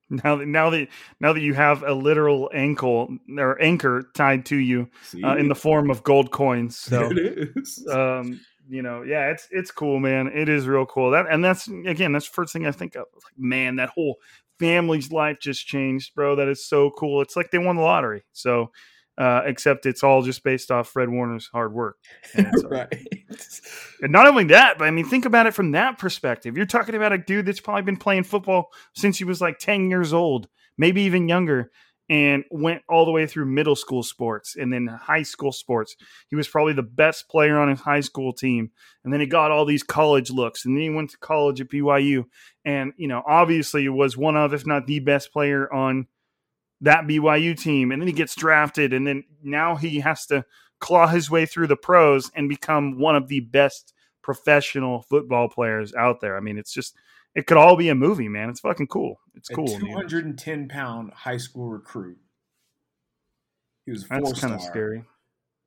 [0.24, 0.88] now that now that
[1.20, 4.90] now that you have a literal ankle or anchor tied to you
[5.24, 6.78] uh, in the form of gold coins.
[6.78, 7.88] So it is.
[7.92, 10.28] um you know yeah it's it's cool man.
[10.28, 11.12] It is real cool.
[11.12, 14.18] That and that's again that's the first thing i think of like man that whole
[14.60, 16.36] family's life just changed bro.
[16.36, 17.22] That is so cool.
[17.22, 18.24] It's like they won the lottery.
[18.34, 18.72] So
[19.20, 21.98] uh except it's all just based off fred warner's hard work
[22.34, 23.08] and, right.
[24.02, 26.96] and not only that but i mean think about it from that perspective you're talking
[26.96, 30.48] about a dude that's probably been playing football since he was like 10 years old
[30.78, 31.70] maybe even younger
[32.10, 35.96] and went all the way through middle school sports and then high school sports.
[36.28, 38.72] He was probably the best player on his high school team.
[39.04, 40.66] And then he got all these college looks.
[40.66, 42.26] And then he went to college at BYU.
[42.66, 46.08] And, you know, obviously was one of, if not the best player on
[46.82, 47.92] that BYU team.
[47.92, 48.94] And then he gets drafted.
[48.94, 50.46] And then now he has to
[50.80, 55.94] claw his way through the pros and become one of the best professional football players
[55.94, 56.38] out there.
[56.38, 56.96] I mean, it's just,
[57.36, 58.50] it could all be a movie, man.
[58.50, 59.20] It's fucking cool.
[59.36, 59.66] It's cool.
[59.66, 60.10] a dude.
[60.10, 62.18] 210 pound high school recruit.
[63.86, 65.04] He was four That's kind of scary.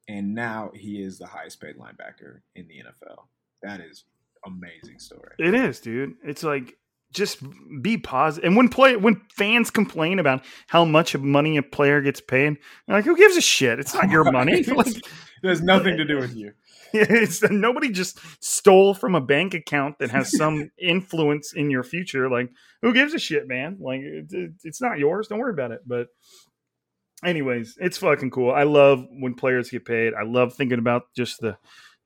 [0.08, 3.24] and now he is the highest paid linebacker in the NFL.
[3.62, 4.04] That is
[4.46, 5.34] amazing story.
[5.38, 6.14] It is, dude.
[6.24, 6.76] It's like
[7.12, 7.42] just
[7.82, 8.46] be positive.
[8.46, 12.56] And when play when fans complain about how much of money a player gets paid,
[12.88, 13.78] like, who gives a shit?
[13.78, 14.62] It's not your money.
[14.64, 15.04] like, it
[15.48, 16.52] has nothing to do with you.
[16.94, 22.28] it's nobody just stole from a bank account that has some influence in your future.
[22.28, 22.50] Like,
[22.82, 23.78] who gives a shit, man?
[23.80, 25.28] Like, it, it- it's not yours.
[25.28, 25.80] Don't worry about it.
[25.86, 26.08] But,
[27.24, 28.52] anyways, it's fucking cool.
[28.52, 30.14] I love when players get paid.
[30.14, 31.56] I love thinking about just the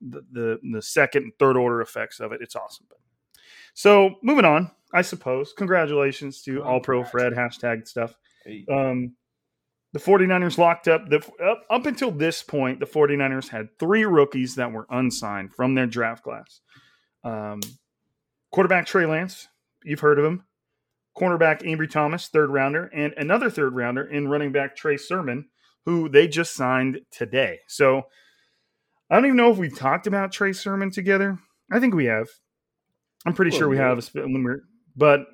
[0.00, 2.40] the the, the second and third order effects of it.
[2.42, 2.86] It's awesome.
[3.74, 5.52] So, moving on, I suppose.
[5.52, 8.14] Congratulations to All Pro Fred hashtag stuff.
[8.72, 9.14] Um,
[9.92, 11.08] the 49ers locked up.
[11.10, 15.74] The, up, up until this point, the 49ers had three rookies that were unsigned from
[15.74, 16.60] their draft class.
[17.24, 17.60] Um,
[18.52, 19.48] quarterback Trey Lance,
[19.84, 20.44] you've heard of him.
[21.16, 25.46] Cornerback Ambry Thomas, third rounder, and another third rounder in running back Trey Sermon,
[25.84, 27.58] who they just signed today.
[27.68, 28.02] So
[29.10, 31.38] I don't even know if we've talked about Trey Sermon together.
[31.70, 32.28] I think we have.
[33.26, 34.60] I'm pretty sure we have, when we're,
[34.96, 35.26] but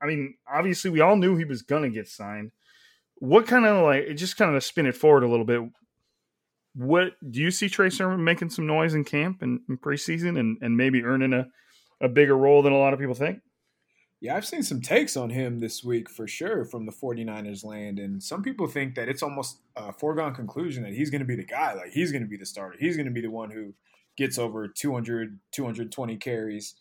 [0.00, 2.52] I mean, obviously, we all knew he was going to get signed.
[3.16, 5.62] What kind of like, just kind of spin it forward a little bit.
[6.74, 10.58] what do you see Trey Sermon making some noise in camp and in preseason and,
[10.60, 11.46] and maybe earning a,
[12.00, 13.38] a bigger role than a lot of people think?
[14.20, 17.98] Yeah, I've seen some takes on him this week for sure from the 49ers land.
[17.98, 21.36] And some people think that it's almost a foregone conclusion that he's going to be
[21.36, 21.74] the guy.
[21.74, 22.76] Like, he's going to be the starter.
[22.78, 23.74] He's going to be the one who
[24.16, 26.74] gets over 200, 220 carries.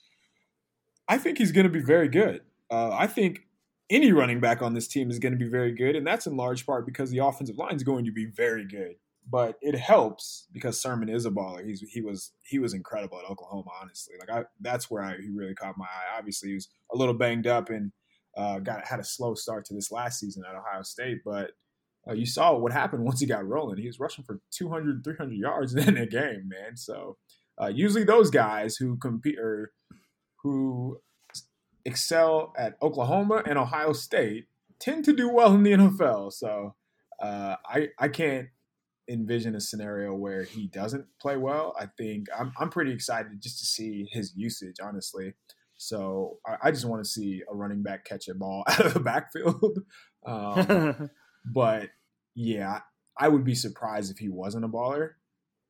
[1.08, 2.42] I think he's going to be very good.
[2.72, 3.48] Uh, I think
[3.89, 5.96] any running back on this team is going to be very good.
[5.96, 8.96] And that's in large part because the offensive line is going to be very good
[9.30, 11.66] but it helps because Sermon is a baller.
[11.66, 13.70] He's he was he was incredible at Oklahoma.
[13.82, 16.18] Honestly, like I that's where I, he really caught my eye.
[16.18, 17.92] Obviously, he was a little banged up and
[18.36, 21.52] uh, got had a slow start to this last season at Ohio State, but
[22.08, 23.78] uh, you saw what happened once he got rolling.
[23.78, 26.76] He was rushing for 200, 300 yards in a game, man.
[26.76, 27.18] So
[27.62, 29.72] uh, usually those guys who compete or
[30.43, 30.99] who
[31.86, 34.47] excel at Oklahoma and Ohio State
[34.79, 36.34] tend to do well in the NFL.
[36.34, 36.75] So
[37.21, 38.49] uh, I I can't
[39.10, 41.75] envision a scenario where he doesn't play well.
[41.79, 45.34] I think I'm, I'm pretty excited just to see his usage, honestly.
[45.77, 48.93] So I, I just want to see a running back catch a ball out of
[48.93, 49.79] the backfield.
[50.25, 51.10] Um,
[51.53, 51.89] but
[52.34, 52.79] yeah,
[53.19, 55.15] I would be surprised if he wasn't a baller,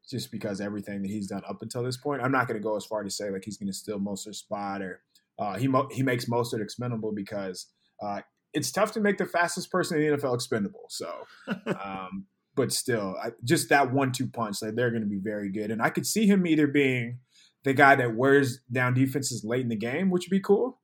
[0.10, 2.22] just because everything that he's done up until this point.
[2.22, 4.40] I'm not going to go as far to say like he's going to steal Mostert's
[4.40, 5.02] spot or
[5.40, 7.68] uh, he mo- he makes Mostert expendable because
[8.02, 8.22] uh,
[8.54, 10.86] it's tough to make the fastest person in the NFL expendable.
[10.90, 11.12] So
[11.84, 15.72] um, but still, I, just that one-two punch, like they're going to be very good.
[15.72, 17.20] And I could see him either being
[17.64, 20.80] the guy that wears down defenses late in the game, which would be cool,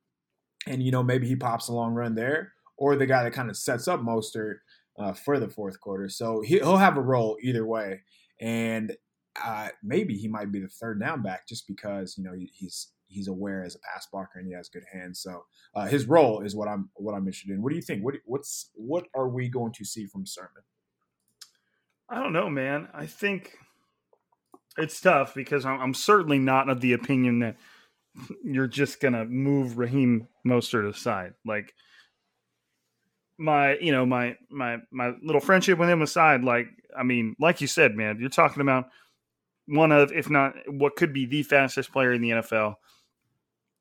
[0.66, 3.50] and you know maybe he pops a long run there, or the guy that kind
[3.50, 4.56] of sets up Mostert
[4.98, 6.08] uh, for the fourth quarter.
[6.08, 8.00] So he, will have a role either way,
[8.40, 8.96] and
[9.42, 13.28] uh, maybe he might be the third down back just because you know he's he's
[13.28, 15.20] aware as a pass blocker and he has good hands.
[15.20, 17.62] So uh, his role is what I'm what I'm interested in.
[17.62, 18.04] What do you think?
[18.04, 20.62] What what's what are we going to see from Sermon?
[22.08, 22.88] I don't know, man.
[22.92, 23.56] I think
[24.76, 27.56] it's tough because I'm, I'm certainly not of the opinion that
[28.42, 31.34] you're just gonna move Raheem Mostert aside.
[31.44, 31.74] Like
[33.38, 36.42] my, you know, my my my little friendship with him aside.
[36.44, 36.66] Like,
[36.96, 38.86] I mean, like you said, man, you're talking about
[39.70, 42.74] one of, if not what could be the fastest player in the NFL,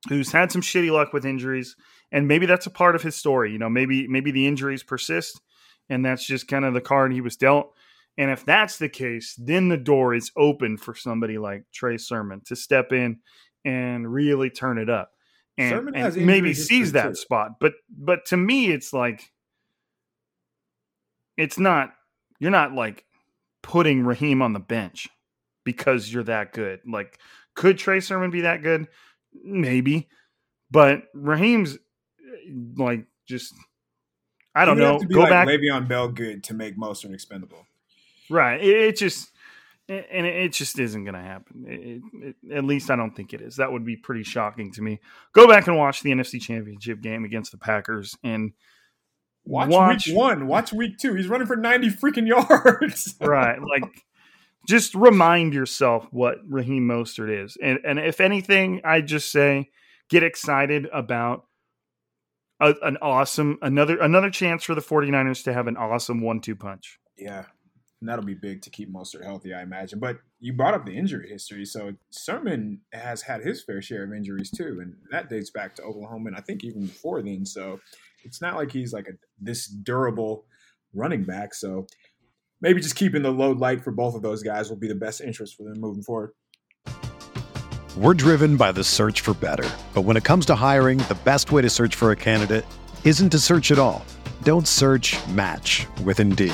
[0.07, 1.75] who's had some shitty luck with injuries,
[2.11, 3.51] and maybe that's a part of his story.
[3.51, 5.41] You know, maybe maybe the injuries persist,
[5.89, 7.73] and that's just kind of the card he was dealt
[8.19, 12.41] and if that's the case, then the door is open for somebody like Trey Sermon
[12.47, 13.19] to step in
[13.63, 15.11] and really turn it up.
[15.57, 17.15] And, and maybe seize that too.
[17.15, 17.59] spot.
[17.61, 19.31] But but to me it's like
[21.37, 21.93] it's not
[22.39, 23.05] you're not like
[23.61, 25.07] putting Raheem on the bench
[25.71, 26.79] because you're that good.
[26.87, 27.19] Like
[27.53, 28.87] could Trey Sermon be that good?
[29.43, 30.09] Maybe.
[30.71, 33.53] But Raheem's eh, like just
[34.55, 34.99] I don't know.
[34.99, 35.47] Go like back.
[35.47, 37.65] Le'Veon Bell good to make Mostert expendable.
[38.29, 38.61] Right.
[38.61, 39.29] It, it just
[39.87, 41.65] and it just isn't going to happen.
[41.67, 43.55] It, it, at least I don't think it is.
[43.57, 44.99] That would be pretty shocking to me.
[45.33, 48.53] Go back and watch the NFC Championship game against the Packers and
[49.45, 51.15] watch, watch week one, watch week two.
[51.15, 53.15] He's running for ninety freaking yards.
[53.19, 54.05] right, like
[54.67, 59.69] just remind yourself what Raheem Mostert is, and and if anything, I just say
[60.09, 61.45] get excited about
[62.59, 66.99] a, an awesome another another chance for the 49ers to have an awesome one-two punch.
[67.17, 67.45] Yeah,
[68.01, 69.99] and that'll be big to keep Mostert healthy, I imagine.
[69.99, 74.13] But you brought up the injury history, so Sermon has had his fair share of
[74.13, 77.45] injuries too, and that dates back to Oklahoma, and I think even before then.
[77.45, 77.79] So
[78.23, 80.45] it's not like he's like a this durable
[80.93, 81.53] running back.
[81.53, 81.87] So
[82.61, 85.21] maybe just keeping the load light for both of those guys will be the best
[85.21, 86.31] interest for them moving forward.
[87.97, 91.51] We're driven by the search for better, but when it comes to hiring, the best
[91.51, 92.65] way to search for a candidate
[93.03, 94.05] isn't to search at all.
[94.43, 95.17] Don't search.
[95.29, 96.53] Match with Indeed.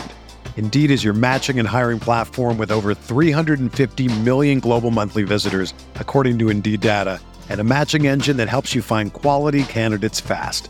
[0.58, 6.40] Indeed is your matching and hiring platform with over 350 million global monthly visitors, according
[6.40, 10.70] to Indeed data, and a matching engine that helps you find quality candidates fast.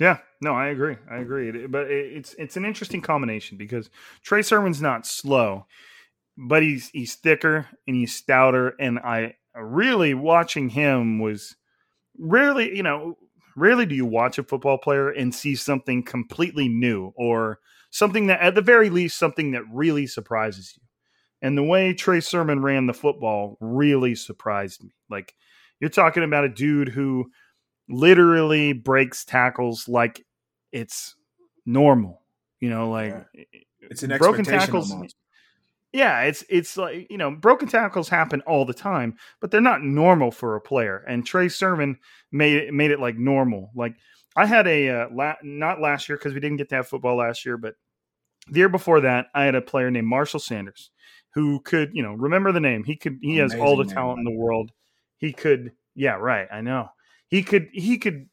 [0.00, 0.96] Yeah, no, I agree.
[1.10, 1.48] I agree.
[1.50, 3.90] It- But it- it's it's an interesting combination because
[4.22, 5.66] Trey Sermon's not slow,
[6.38, 8.74] but he's he's thicker and he's stouter.
[8.80, 11.56] And I really watching him was
[12.18, 13.18] rarely, you know,
[13.56, 18.40] rarely do you watch a football player and see something completely new or something that,
[18.40, 20.82] at the very least, something that really surprises you.
[21.42, 24.90] And the way Trey Sermon ran the football really surprised me.
[25.10, 25.34] Like
[25.80, 27.30] you're talking about a dude who
[27.88, 30.24] literally breaks tackles like
[30.72, 31.14] it's
[31.66, 32.22] normal.
[32.60, 33.14] You know, like
[33.80, 34.90] It's an broken tackles.
[34.90, 35.16] almost.
[35.92, 39.82] Yeah, it's it's like you know, broken tackles happen all the time, but they're not
[39.82, 41.04] normal for a player.
[41.06, 41.98] And Trey Sermon
[42.32, 43.70] made it made it like normal.
[43.76, 43.94] Like
[44.34, 47.16] I had a uh, la- not last year because we didn't get to have football
[47.16, 47.74] last year, but
[48.48, 50.90] the year before that, I had a player named Marshall Sanders
[51.34, 52.82] who could, you know, remember the name.
[52.84, 53.94] He could he has all the Amazing name.
[53.94, 54.70] talent in the world.
[55.18, 56.48] He could, yeah, right.
[56.52, 56.88] I know.
[57.28, 58.28] He could he could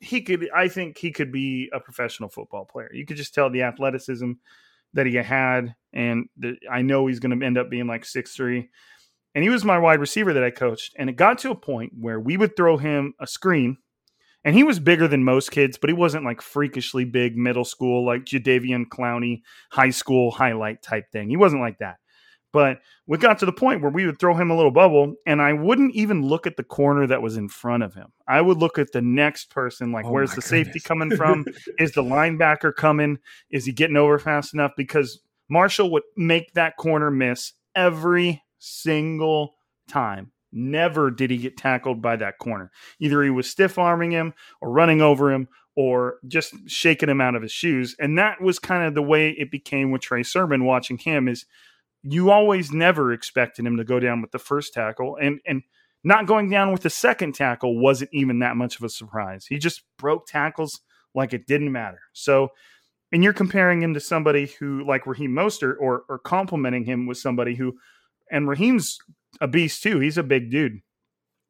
[0.00, 2.90] he could I think he could be a professional football player.
[2.92, 4.32] You could just tell the athleticism
[4.94, 8.34] that he had, and the, I know he's going to end up being like six
[8.34, 8.70] three.
[9.34, 11.92] And he was my wide receiver that I coached, and it got to a point
[11.98, 13.78] where we would throw him a screen,
[14.44, 18.04] and he was bigger than most kids, but he wasn't like freakishly big middle school
[18.04, 21.30] like Jadeveon Clowney high school highlight type thing.
[21.30, 21.96] He wasn't like that.
[22.52, 25.40] But we got to the point where we would throw him a little bubble, and
[25.40, 28.12] I wouldn't even look at the corner that was in front of him.
[28.28, 31.46] I would look at the next person, like, Oh where's the safety coming from?
[31.78, 33.18] Is the linebacker coming?
[33.50, 34.72] Is he getting over fast enough?
[34.76, 39.54] Because Marshall would make that corner miss every single
[39.88, 40.30] time.
[40.52, 42.70] Never did he get tackled by that corner.
[43.00, 47.34] Either he was stiff arming him or running over him or just shaking him out
[47.34, 47.96] of his shoes.
[47.98, 51.46] And that was kind of the way it became with Trey Sermon watching him is
[52.02, 55.62] you always never expected him to go down with the first tackle and and
[56.04, 59.46] not going down with the second tackle wasn't even that much of a surprise.
[59.46, 60.80] He just broke tackles
[61.14, 62.00] like it didn't matter.
[62.12, 62.48] So
[63.12, 67.18] and you're comparing him to somebody who like Raheem Mostert or or complimenting him with
[67.18, 67.74] somebody who
[68.30, 68.98] and Raheem's
[69.40, 70.00] a beast too.
[70.00, 70.80] He's a big dude.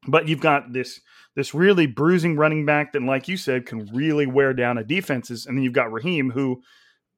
[0.09, 1.01] But you've got this
[1.35, 5.47] this really bruising running back that, like you said, can really wear down a defenses,
[5.47, 6.63] and then you've got Raheem who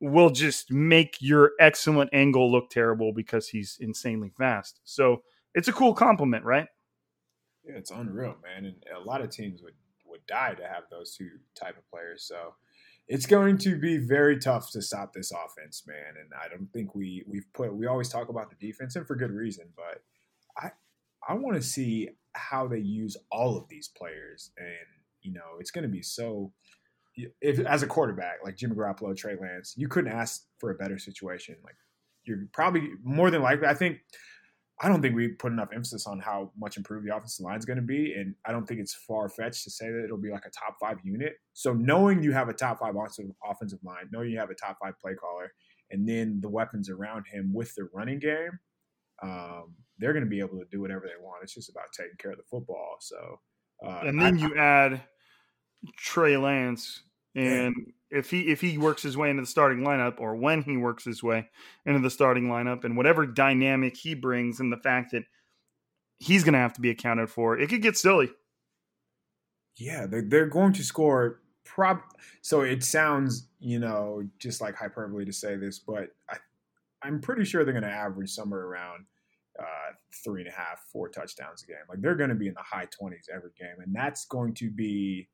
[0.01, 4.81] will just make your excellent angle look terrible because he's insanely fast.
[4.85, 5.23] So
[5.55, 6.67] it's a cool compliment, right?
[7.65, 8.67] Yeah, it's unreal, man.
[8.67, 9.75] And a lot of teams would
[10.07, 12.23] would die to have those two type of players.
[12.23, 12.55] So
[13.09, 16.15] it's going to be very tough to stop this offense, man.
[16.21, 19.17] And I don't think we we've put we always talk about the defense and for
[19.17, 20.03] good reason, but
[20.57, 20.71] I
[21.27, 24.51] I want to see how they use all of these players.
[24.59, 24.69] And
[25.23, 26.53] you know, it's going to be so.
[27.41, 30.99] If as a quarterback like Jimmy Garoppolo, Trey Lance, you couldn't ask for a better
[30.99, 31.57] situation.
[31.65, 31.77] Like
[32.25, 33.69] you're probably more than likely.
[33.69, 33.99] I think
[34.81, 37.65] I don't think we put enough emphasis on how much improved the offensive line is
[37.65, 40.33] going to be, and I don't think it's far fetched to say that it'll be
[40.33, 41.35] like a top five unit.
[41.53, 44.79] So knowing you have a top five offensive offensive line, knowing you have a top
[44.83, 45.53] five play caller,
[45.93, 48.59] and then the weapons around him with the running game,
[49.23, 51.45] um, they're going to be able to do whatever they want.
[51.45, 52.97] It's just about taking care of the football.
[53.01, 53.39] So,
[53.87, 55.03] uh, And then I- you add
[55.97, 57.03] Trey Lance,
[57.35, 60.77] and if he if he works his way into the starting lineup, or when he
[60.77, 61.49] works his way
[61.85, 65.25] into the starting lineup, and whatever dynamic he brings, and the fact that
[66.19, 68.31] he's going to have to be accounted for, it could get silly.
[69.77, 71.41] Yeah, they're they're going to score.
[71.65, 72.01] Prob
[72.43, 76.37] so it sounds, you know, just like hyperbole to say this, but I,
[77.03, 79.07] I'm pretty sure they're going to average somewhere around
[79.59, 79.93] uh,
[80.25, 81.77] three and a half, four touchdowns a game.
[81.89, 84.71] Like they're going to be in the high 20s every game, and that's going to
[84.71, 85.29] be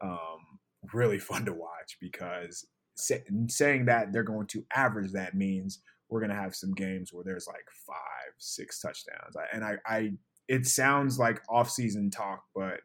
[0.00, 0.58] um,
[0.92, 6.20] really fun to watch because say, saying that they're going to average that means we're
[6.20, 9.36] going to have some games where there's like five, six touchdowns.
[9.52, 10.12] And I, I,
[10.48, 12.80] it sounds like off-season talk, but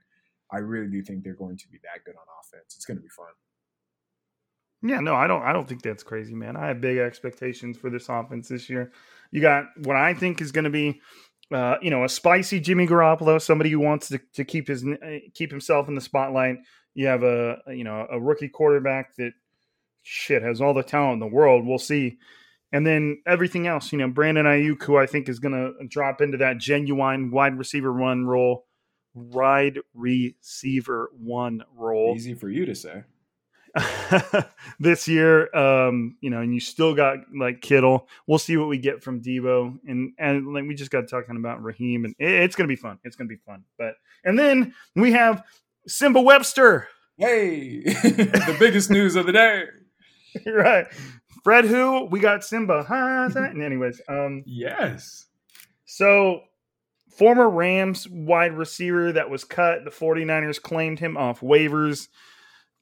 [0.51, 2.76] I really do think they're going to be that good on offense.
[2.76, 3.28] It's going to be fun.
[4.86, 5.41] Yeah, no, I don't.
[5.41, 6.57] I don't think that's crazy, man.
[6.57, 8.91] I have big expectations for this offense this year.
[9.32, 10.99] You got what I think is going to be,
[11.51, 15.19] uh, you know, a spicy Jimmy Garoppolo, somebody who wants to, to keep his uh,
[15.33, 16.57] keep himself in the spotlight.
[16.93, 19.33] You have a you know a rookie quarterback that
[20.03, 21.65] shit has all the talent in the world.
[21.65, 22.17] We'll see,
[22.71, 23.91] and then everything else.
[23.91, 27.57] You know, Brandon Aiyuk, who I think is going to drop into that genuine wide
[27.57, 28.65] receiver one role,
[29.13, 32.13] wide receiver one role.
[32.15, 33.03] Easy for you to say.
[34.80, 35.53] this year.
[35.55, 38.07] Um, you know, and you still got like Kittle.
[38.28, 41.63] We'll see what we get from Deebo, and and like we just got talking about
[41.63, 42.99] Raheem, and it, it's gonna be fun.
[43.03, 43.63] It's gonna be fun.
[43.78, 45.43] But and then we have
[45.88, 46.88] Simba Webster.
[47.17, 49.65] Hey, the biggest news of the day.
[50.47, 50.88] right,
[51.43, 51.65] Fred.
[51.65, 52.84] Who we got Simba?
[52.84, 53.30] Huh?
[53.36, 55.28] And anyways, um, Yes.
[55.86, 56.41] So,
[57.11, 62.07] former Rams wide receiver that was cut, the 49ers claimed him off waivers.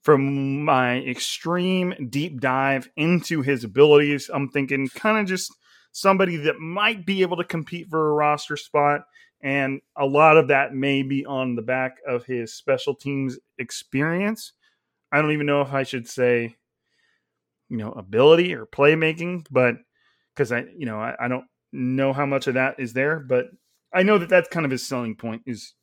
[0.03, 5.53] From my extreme deep dive into his abilities, I'm thinking kind of just
[5.91, 9.01] somebody that might be able to compete for a roster spot.
[9.43, 14.53] And a lot of that may be on the back of his special teams experience.
[15.11, 16.55] I don't even know if I should say,
[17.69, 19.75] you know, ability or playmaking, but
[20.33, 23.47] because I, you know, I, I don't know how much of that is there, but
[23.93, 25.73] I know that that's kind of his selling point is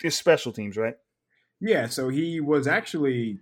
[0.00, 0.94] his special teams, right?
[1.60, 3.38] Yeah, so he was actually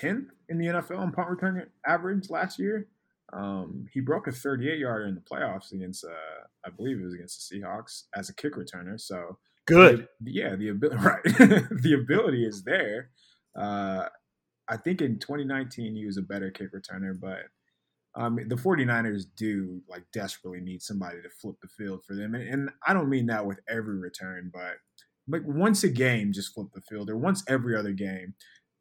[0.00, 2.88] 10th in the NFL in punt return average last year.
[3.32, 7.14] Um, he broke a 38 yarder in the playoffs against, uh, I believe it was
[7.14, 9.00] against the Seahawks as a kick returner.
[9.00, 10.06] So Good.
[10.20, 11.22] the- yeah, the ability, right?
[11.24, 13.10] the ability is there.
[13.56, 14.08] Uh,
[14.68, 17.42] I think in 2019 he was a better kick returner, but
[18.14, 22.48] um, the 49ers do like desperately need somebody to flip the field for them, and,
[22.48, 24.76] and I don't mean that with every return, but
[25.28, 28.34] like once a game, just flip the field, or once every other game,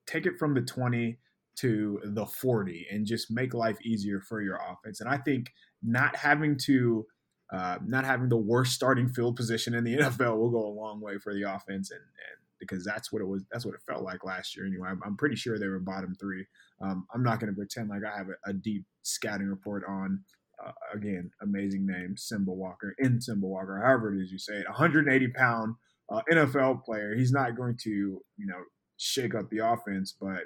[0.07, 1.17] take it from the 20
[1.57, 4.99] to the 40, and just make life easier for your offense.
[4.99, 5.51] And I think
[5.81, 7.05] not having to
[7.53, 10.99] uh, not having the worst starting field position in the NFL will go a long
[10.99, 13.43] way for the offense, and, and because that's what it was.
[13.51, 14.65] That's what it felt like last year.
[14.65, 16.45] Anyway, I'm, I'm pretty sure they were bottom three.
[16.81, 20.21] Um, I'm not going to pretend like I have a, a deep scouting report on.
[20.65, 24.67] Uh, again, amazing name, Simba Walker, in Simba Walker, however it is you say it,
[24.67, 25.75] 180 pound
[26.09, 27.13] uh, NFL player.
[27.13, 28.61] He's not going to, you know,
[28.97, 30.43] shake up the offense, but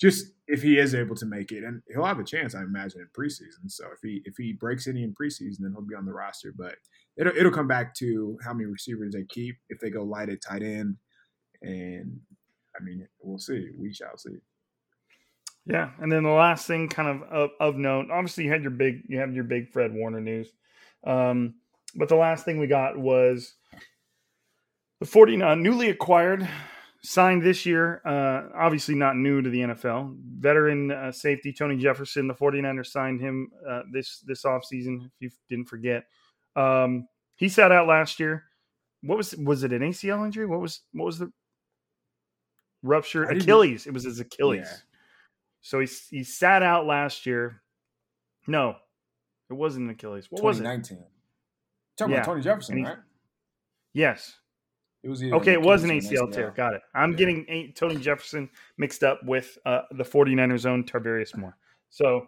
[0.00, 3.00] just if he is able to make it, and he'll have a chance, I imagine,
[3.00, 3.68] in preseason.
[3.68, 6.52] So if he if he breaks any in preseason, then he'll be on the roster.
[6.56, 6.76] But
[7.16, 9.56] it'll it'll come back to how many receivers they keep.
[9.70, 10.96] If they go light at tight end,
[11.62, 12.20] and
[12.78, 13.70] I mean, we'll see.
[13.78, 14.36] We shall see.
[15.64, 18.70] Yeah, and then the last thing, kind of of, of note, obviously you had your
[18.70, 20.48] big, you have your big Fred Warner news,
[21.04, 21.54] um,
[21.96, 23.54] but the last thing we got was
[25.00, 26.48] the 49 newly acquired,
[27.06, 32.26] signed this year, uh, obviously not new to the NFL, veteran uh, safety Tony Jefferson.
[32.26, 36.04] The 49ers signed him uh, this this offseason, if you didn't forget.
[36.56, 38.44] Um, he sat out last year.
[39.02, 40.46] What was was it an ACL injury?
[40.46, 41.30] What was what was the
[42.82, 43.30] rupture?
[43.32, 43.86] He- Achilles.
[43.86, 44.66] It was his Achilles.
[44.66, 44.76] Yeah.
[45.60, 47.62] So he he sat out last year.
[48.46, 48.76] No,
[49.50, 50.26] it wasn't an Achilles.
[50.30, 50.62] What was it?
[50.62, 51.04] 2019.
[51.96, 52.18] Talking Yeah.
[52.18, 52.98] about Tony Jefferson, he- right?
[53.92, 54.34] Yes.
[55.06, 56.50] It was Okay, it was an ACL tear.
[56.56, 56.82] Got it.
[56.92, 57.16] I'm Yeah.
[57.16, 61.56] getting a- Tony Jefferson mixed up with uh, the 49ers' own Tarvarius Moore.
[61.90, 62.26] So,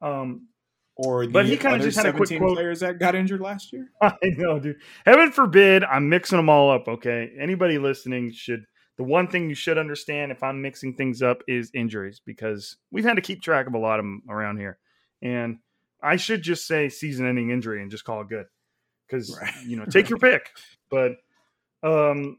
[0.00, 0.46] um,
[0.94, 3.72] Or the But he kinda just had a quick quote- players that got injured last
[3.72, 3.88] year.
[4.02, 4.76] I know, dude.
[5.06, 6.86] Heaven forbid I'm mixing them all up.
[6.86, 8.66] Okay, anybody listening should.
[8.98, 13.04] The one thing you should understand if I'm mixing things up is injuries because we've
[13.04, 14.78] had to keep track of a lot of them around here,
[15.22, 15.58] and
[16.02, 18.46] I should just say season-ending injury and just call it good
[19.08, 19.54] because Right.
[19.66, 20.50] you know take your pick.
[20.90, 21.16] But
[21.82, 22.38] um,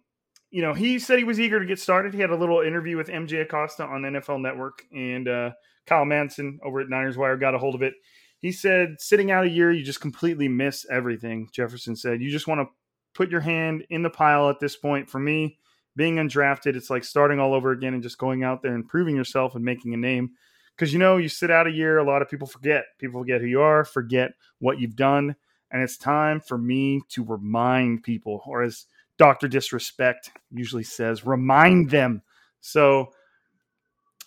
[0.51, 2.13] you know he said he was eager to get started.
[2.13, 5.51] He had a little interview with MJ Acosta on NFL Network, and uh,
[5.85, 7.93] Kyle Madsen over at Niners Wire got a hold of it.
[8.39, 11.47] He said, sitting out a year, you just completely miss everything.
[11.53, 12.67] Jefferson said, you just want to
[13.13, 15.09] put your hand in the pile at this point.
[15.09, 15.57] For me,
[15.95, 19.15] being undrafted, it's like starting all over again and just going out there and proving
[19.15, 20.31] yourself and making a name.
[20.75, 22.83] Because, you know, you sit out a year, a lot of people forget.
[22.99, 25.35] People forget who you are, forget what you've done.
[25.71, 28.87] And it's time for me to remind people, or as
[29.23, 29.47] Dr.
[29.47, 32.23] Disrespect usually says, remind them.
[32.59, 33.13] So,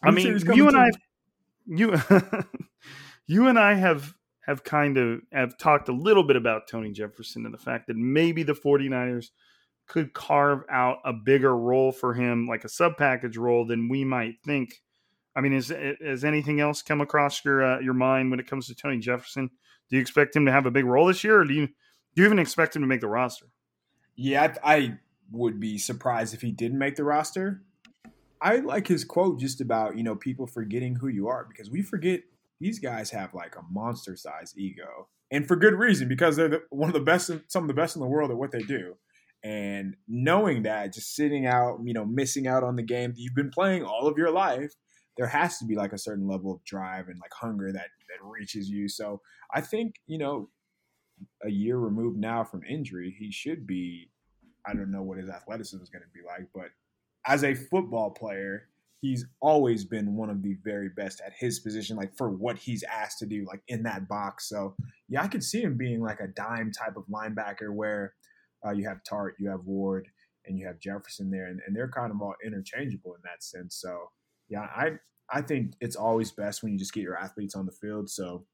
[0.03, 0.91] I mean, you and I,
[1.67, 2.01] you,
[3.27, 4.15] you and I have
[4.47, 7.97] have kind of have talked a little bit about Tony Jefferson and the fact that
[7.99, 9.27] maybe the 49ers
[9.87, 14.03] could carve out a bigger role for him, like a sub package role, than we
[14.03, 14.81] might think.
[15.37, 15.71] I mean, is
[16.03, 19.51] has anything else come across your uh, your mind when it comes to Tony Jefferson?
[19.91, 22.23] Do you expect him to have a big role this year, or do you do
[22.23, 23.49] you even expect him to make the roster?
[24.17, 24.99] Yeah, I, I
[25.31, 27.63] would be surprised if he didn't make the roster.
[28.41, 31.83] I like his quote just about you know people forgetting who you are because we
[31.83, 32.21] forget
[32.61, 36.63] these guys have like a monster size ego and for good reason because they're the,
[36.71, 38.95] one of the best, some of the best in the world at what they do.
[39.45, 43.35] And knowing that, just sitting out, you know, missing out on the game that you've
[43.35, 44.73] been playing all of your life,
[45.17, 48.25] there has to be like a certain level of drive and like hunger that that
[48.25, 48.89] reaches you.
[48.89, 49.21] So
[49.55, 50.49] I think you know,
[51.43, 54.11] a year removed now from injury, he should be.
[54.69, 56.71] I don't know what his athleticism is going to be like, but
[57.25, 58.69] as a football player,
[59.01, 62.83] he's always been one of the very best at his position, like for what he's
[62.83, 64.49] asked to do, like in that box.
[64.49, 64.75] So
[65.09, 68.15] yeah, I could see him being like a dime type of linebacker where
[68.67, 70.09] uh, you have Tartt, you have Ward,
[70.47, 73.77] and you have Jefferson there, and, and they're kind of all interchangeable in that sense.
[73.77, 74.11] So
[74.49, 74.93] yeah, I
[75.31, 78.09] I think it's always best when you just get your athletes on the field.
[78.11, 78.47] So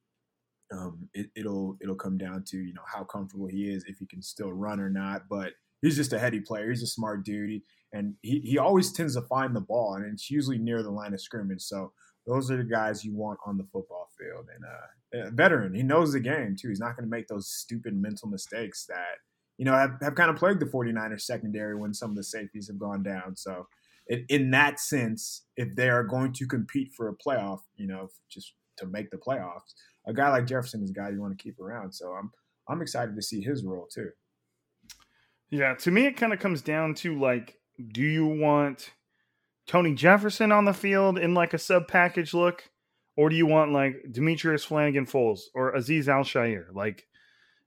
[0.73, 4.07] um, it, it'll it'll come down to you know how comfortable he is, if he
[4.07, 5.23] can still run or not.
[5.29, 5.53] But
[5.83, 6.71] he's just a heady player.
[6.71, 7.61] He's a smart dude,
[7.93, 11.15] and he he always tends to find the ball, and it's usually near the line
[11.15, 11.63] of scrimmage.
[11.63, 11.93] So
[12.27, 14.47] those are the guys you want on the football field.
[14.55, 16.69] And uh, a veteran, he knows the game too.
[16.69, 19.19] He's not going to make those stupid mental mistakes that
[19.59, 22.69] you know have, have kind of plagued the 49ers secondary when some of the safeties
[22.69, 23.37] have gone down.
[23.37, 23.67] So
[24.09, 28.09] in, in that sense, if they are going to compete for a playoff, you know,
[28.31, 29.75] just to make the playoffs,
[30.07, 31.93] a guy like Jefferson is a guy you want to keep around.
[31.93, 32.31] So I'm
[32.69, 34.11] I'm excited to see his role too.
[35.51, 37.59] Yeah, to me, it kind of comes down to like,
[37.93, 38.93] do you want
[39.67, 42.71] Tony Jefferson on the field in like a sub package look,
[43.17, 46.67] or do you want like Demetrius Flannigan-Fowles or Azeez Al-Shaair?
[46.73, 47.07] Like,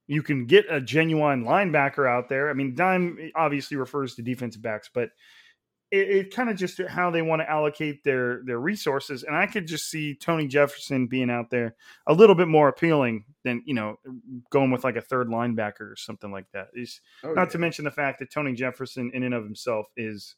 [0.08, 2.50] you can get a genuine linebacker out there.
[2.50, 5.10] I mean, dime obviously refers to defensive backs, but
[5.92, 9.24] it, it kind of just how they want to allocate their their resources.
[9.24, 11.76] And I could just see Tony Jefferson being out there
[12.08, 14.00] a little bit more appealing than you know
[14.50, 16.68] going with like a third linebacker or something like that.
[17.24, 17.52] Oh, not yeah.
[17.52, 20.36] to mention the fact that Tony Jefferson in and of himself is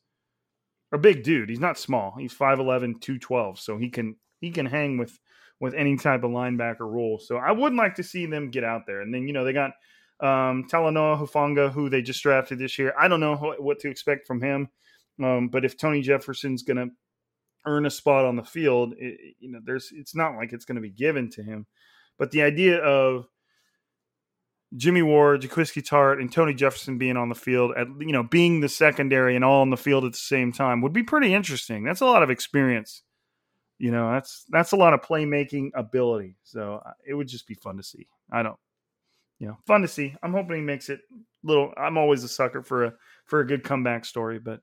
[0.91, 1.49] a big dude.
[1.49, 2.15] He's not small.
[2.17, 5.17] He's 5'11", 212, so he can he can hang with
[5.59, 7.19] with any type of linebacker role.
[7.19, 9.01] So I would like to see them get out there.
[9.01, 9.71] And then you know they got
[10.19, 12.93] um, Talanoa Hufanga, who they just drafted this year.
[12.99, 14.69] I don't know what to expect from him.
[15.23, 16.89] Um, but if Tony Jefferson's going to
[17.65, 20.75] earn a spot on the field, it, you know, there's it's not like it's going
[20.75, 21.65] to be given to him.
[22.17, 23.27] But the idea of
[24.75, 28.59] Jimmy Ward, Jaquiski Tartt, and Tony Jefferson being on the field at you know being
[28.59, 31.83] the secondary and all on the field at the same time would be pretty interesting.
[31.83, 33.03] That's a lot of experience.
[33.79, 36.35] You know, that's that's a lot of playmaking ability.
[36.43, 38.07] So uh, it would just be fun to see.
[38.31, 38.57] I don't,
[39.39, 40.15] you know, fun to see.
[40.21, 40.99] I'm hoping he makes it
[41.43, 41.73] little.
[41.77, 42.93] I'm always a sucker for a
[43.25, 44.61] for a good comeback story, but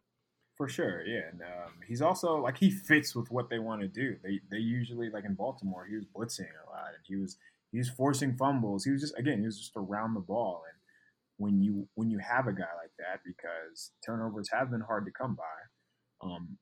[0.57, 1.23] for sure, yeah.
[1.33, 4.17] And um, he's also like he fits with what they want to do.
[4.23, 7.37] They they usually like in Baltimore, he was blitzing a lot, and he was
[7.73, 8.85] he was forcing fumbles.
[8.85, 10.63] He was just again, he was just around the ball.
[10.71, 10.79] And
[11.39, 15.11] when you when you have a guy like that, because turnovers have been hard to
[15.11, 16.57] come by, um,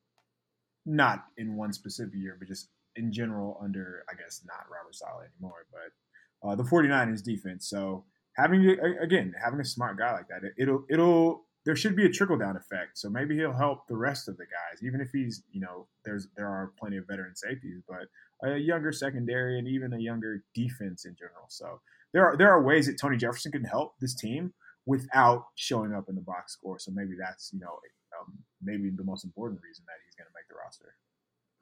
[0.86, 5.28] not in one specific year, but just in general under I guess not Robert Saleh
[5.36, 7.68] anymore, but uh, the 49ers defense.
[7.68, 8.05] So
[8.36, 8.66] having
[9.03, 12.36] again having a smart guy like that, it, it'll it'll there should be a trickle
[12.36, 12.98] down effect.
[12.98, 16.28] So maybe he'll help the rest of the guys, even if he's, you know, there's
[16.36, 18.08] there are plenty of veteran safeties, but
[18.48, 21.46] a younger secondary and even a younger defense in general.
[21.48, 21.80] So
[22.12, 24.52] there are there are ways that Tony Jefferson can help this team
[24.86, 26.78] without showing up in the box score.
[26.78, 27.78] So maybe that's you know
[28.20, 28.32] um,
[28.62, 30.94] maybe the most important reason that he's going to make the roster.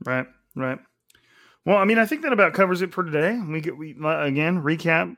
[0.04, 0.26] Right,
[0.56, 0.78] right.
[1.66, 3.38] Well, I mean, I think that about covers it for today.
[3.38, 5.16] We get we again recap.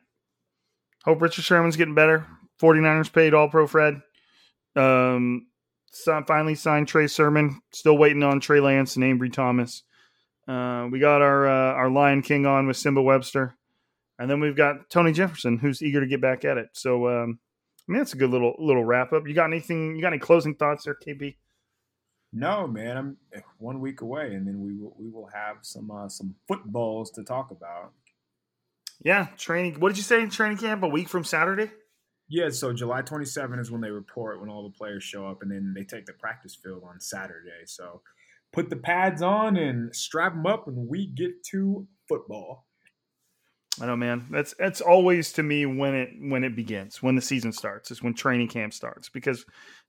[1.05, 2.26] Hope Richard Sherman's getting better.
[2.61, 4.03] 49ers paid All Pro Fred.
[4.77, 5.47] Um,
[6.27, 7.61] finally signed Trey Sermon.
[7.73, 9.83] Still waiting on Trey Lance and Ambry Thomas.
[10.49, 13.55] Uh, we got our uh, our Lion King on with Simba Webster,
[14.18, 16.70] and then we've got Tony Jefferson, who's eager to get back at it.
[16.73, 17.39] So, um,
[17.89, 19.27] I mean, that's a good little little wrap up.
[19.27, 19.95] You got anything?
[19.95, 21.37] You got any closing thoughts there, KP?
[22.33, 22.97] No, man.
[22.97, 23.16] I'm
[23.59, 27.23] one week away, and then we will we will have some uh, some footballs to
[27.23, 27.93] talk about.
[29.05, 29.79] Yeah, training.
[29.81, 30.25] What did you say?
[30.27, 31.70] Training camp a week from Saturday.
[32.33, 35.51] Yeah, so July 27 is when they report when all the players show up, and
[35.51, 37.66] then they take the practice field on Saturday.
[37.66, 38.01] So
[38.55, 42.64] put the pads on and strap them up, and we get to football.
[43.78, 44.28] I know, man.
[44.30, 48.03] That's that's always to me when it when it begins, when the season starts, is
[48.03, 49.45] when training camp starts because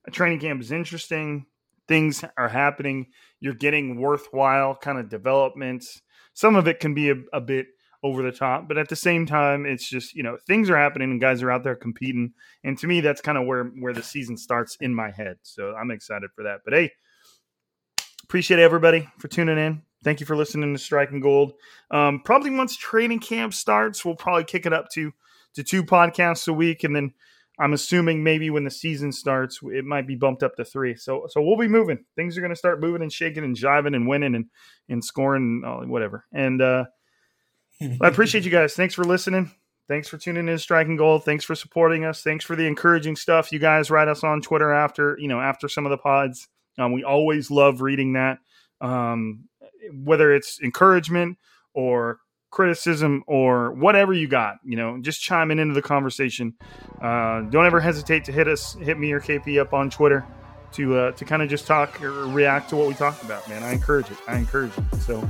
[0.05, 1.45] a training camp is interesting.
[1.87, 3.07] Things are happening.
[3.39, 6.01] You're getting worthwhile kind of developments.
[6.33, 7.67] Some of it can be a, a bit
[8.03, 8.67] over the top.
[8.67, 11.51] But at the same time, it's just you know things are happening and guys are
[11.51, 12.33] out there competing.
[12.63, 15.37] And to me, that's kind of where where the season starts in my head.
[15.41, 16.61] So I'm excited for that.
[16.65, 16.91] But hey,
[18.23, 19.81] appreciate everybody for tuning in.
[20.03, 21.53] Thank you for listening to Striking Gold.
[21.89, 25.13] Um, probably once training camp starts, we'll probably kick it up to
[25.55, 27.13] to two podcasts a week, and then
[27.59, 30.95] I'm assuming maybe when the season starts, it might be bumped up to three.
[30.95, 32.03] So so we'll be moving.
[32.15, 34.45] Things are going to start moving and shaking and jiving and winning and
[34.89, 36.25] and scoring and uh, whatever.
[36.33, 36.85] And uh,
[38.01, 38.73] I appreciate you guys.
[38.73, 39.51] Thanks for listening.
[39.87, 41.25] Thanks for tuning in to Striking Gold.
[41.25, 42.21] Thanks for supporting us.
[42.21, 43.51] Thanks for the encouraging stuff.
[43.51, 46.47] You guys write us on Twitter after, you know, after some of the pods.
[46.77, 48.39] Um, we always love reading that.
[48.79, 49.49] Um,
[49.91, 51.37] whether it's encouragement
[51.73, 52.19] or
[52.49, 56.53] criticism or whatever you got, you know, just chiming into the conversation.
[57.01, 60.25] Uh, don't ever hesitate to hit us, hit me or KP up on Twitter.
[60.73, 63.47] to uh, to kind of just talk or react to what we talked about.
[63.47, 64.17] Man, I encourage it.
[64.27, 65.01] I encourage it.
[65.01, 65.29] So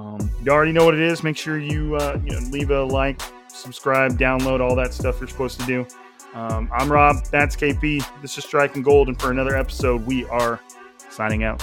[0.00, 1.22] um, you already know what it is.
[1.22, 5.28] Make sure you uh, you know leave a like, subscribe, download all that stuff you're
[5.28, 5.86] supposed to do.
[6.32, 7.24] Um, I'm Rob.
[7.26, 8.02] That's KP.
[8.22, 10.60] This is Striking Gold, and for another episode, we are
[11.10, 11.62] signing out.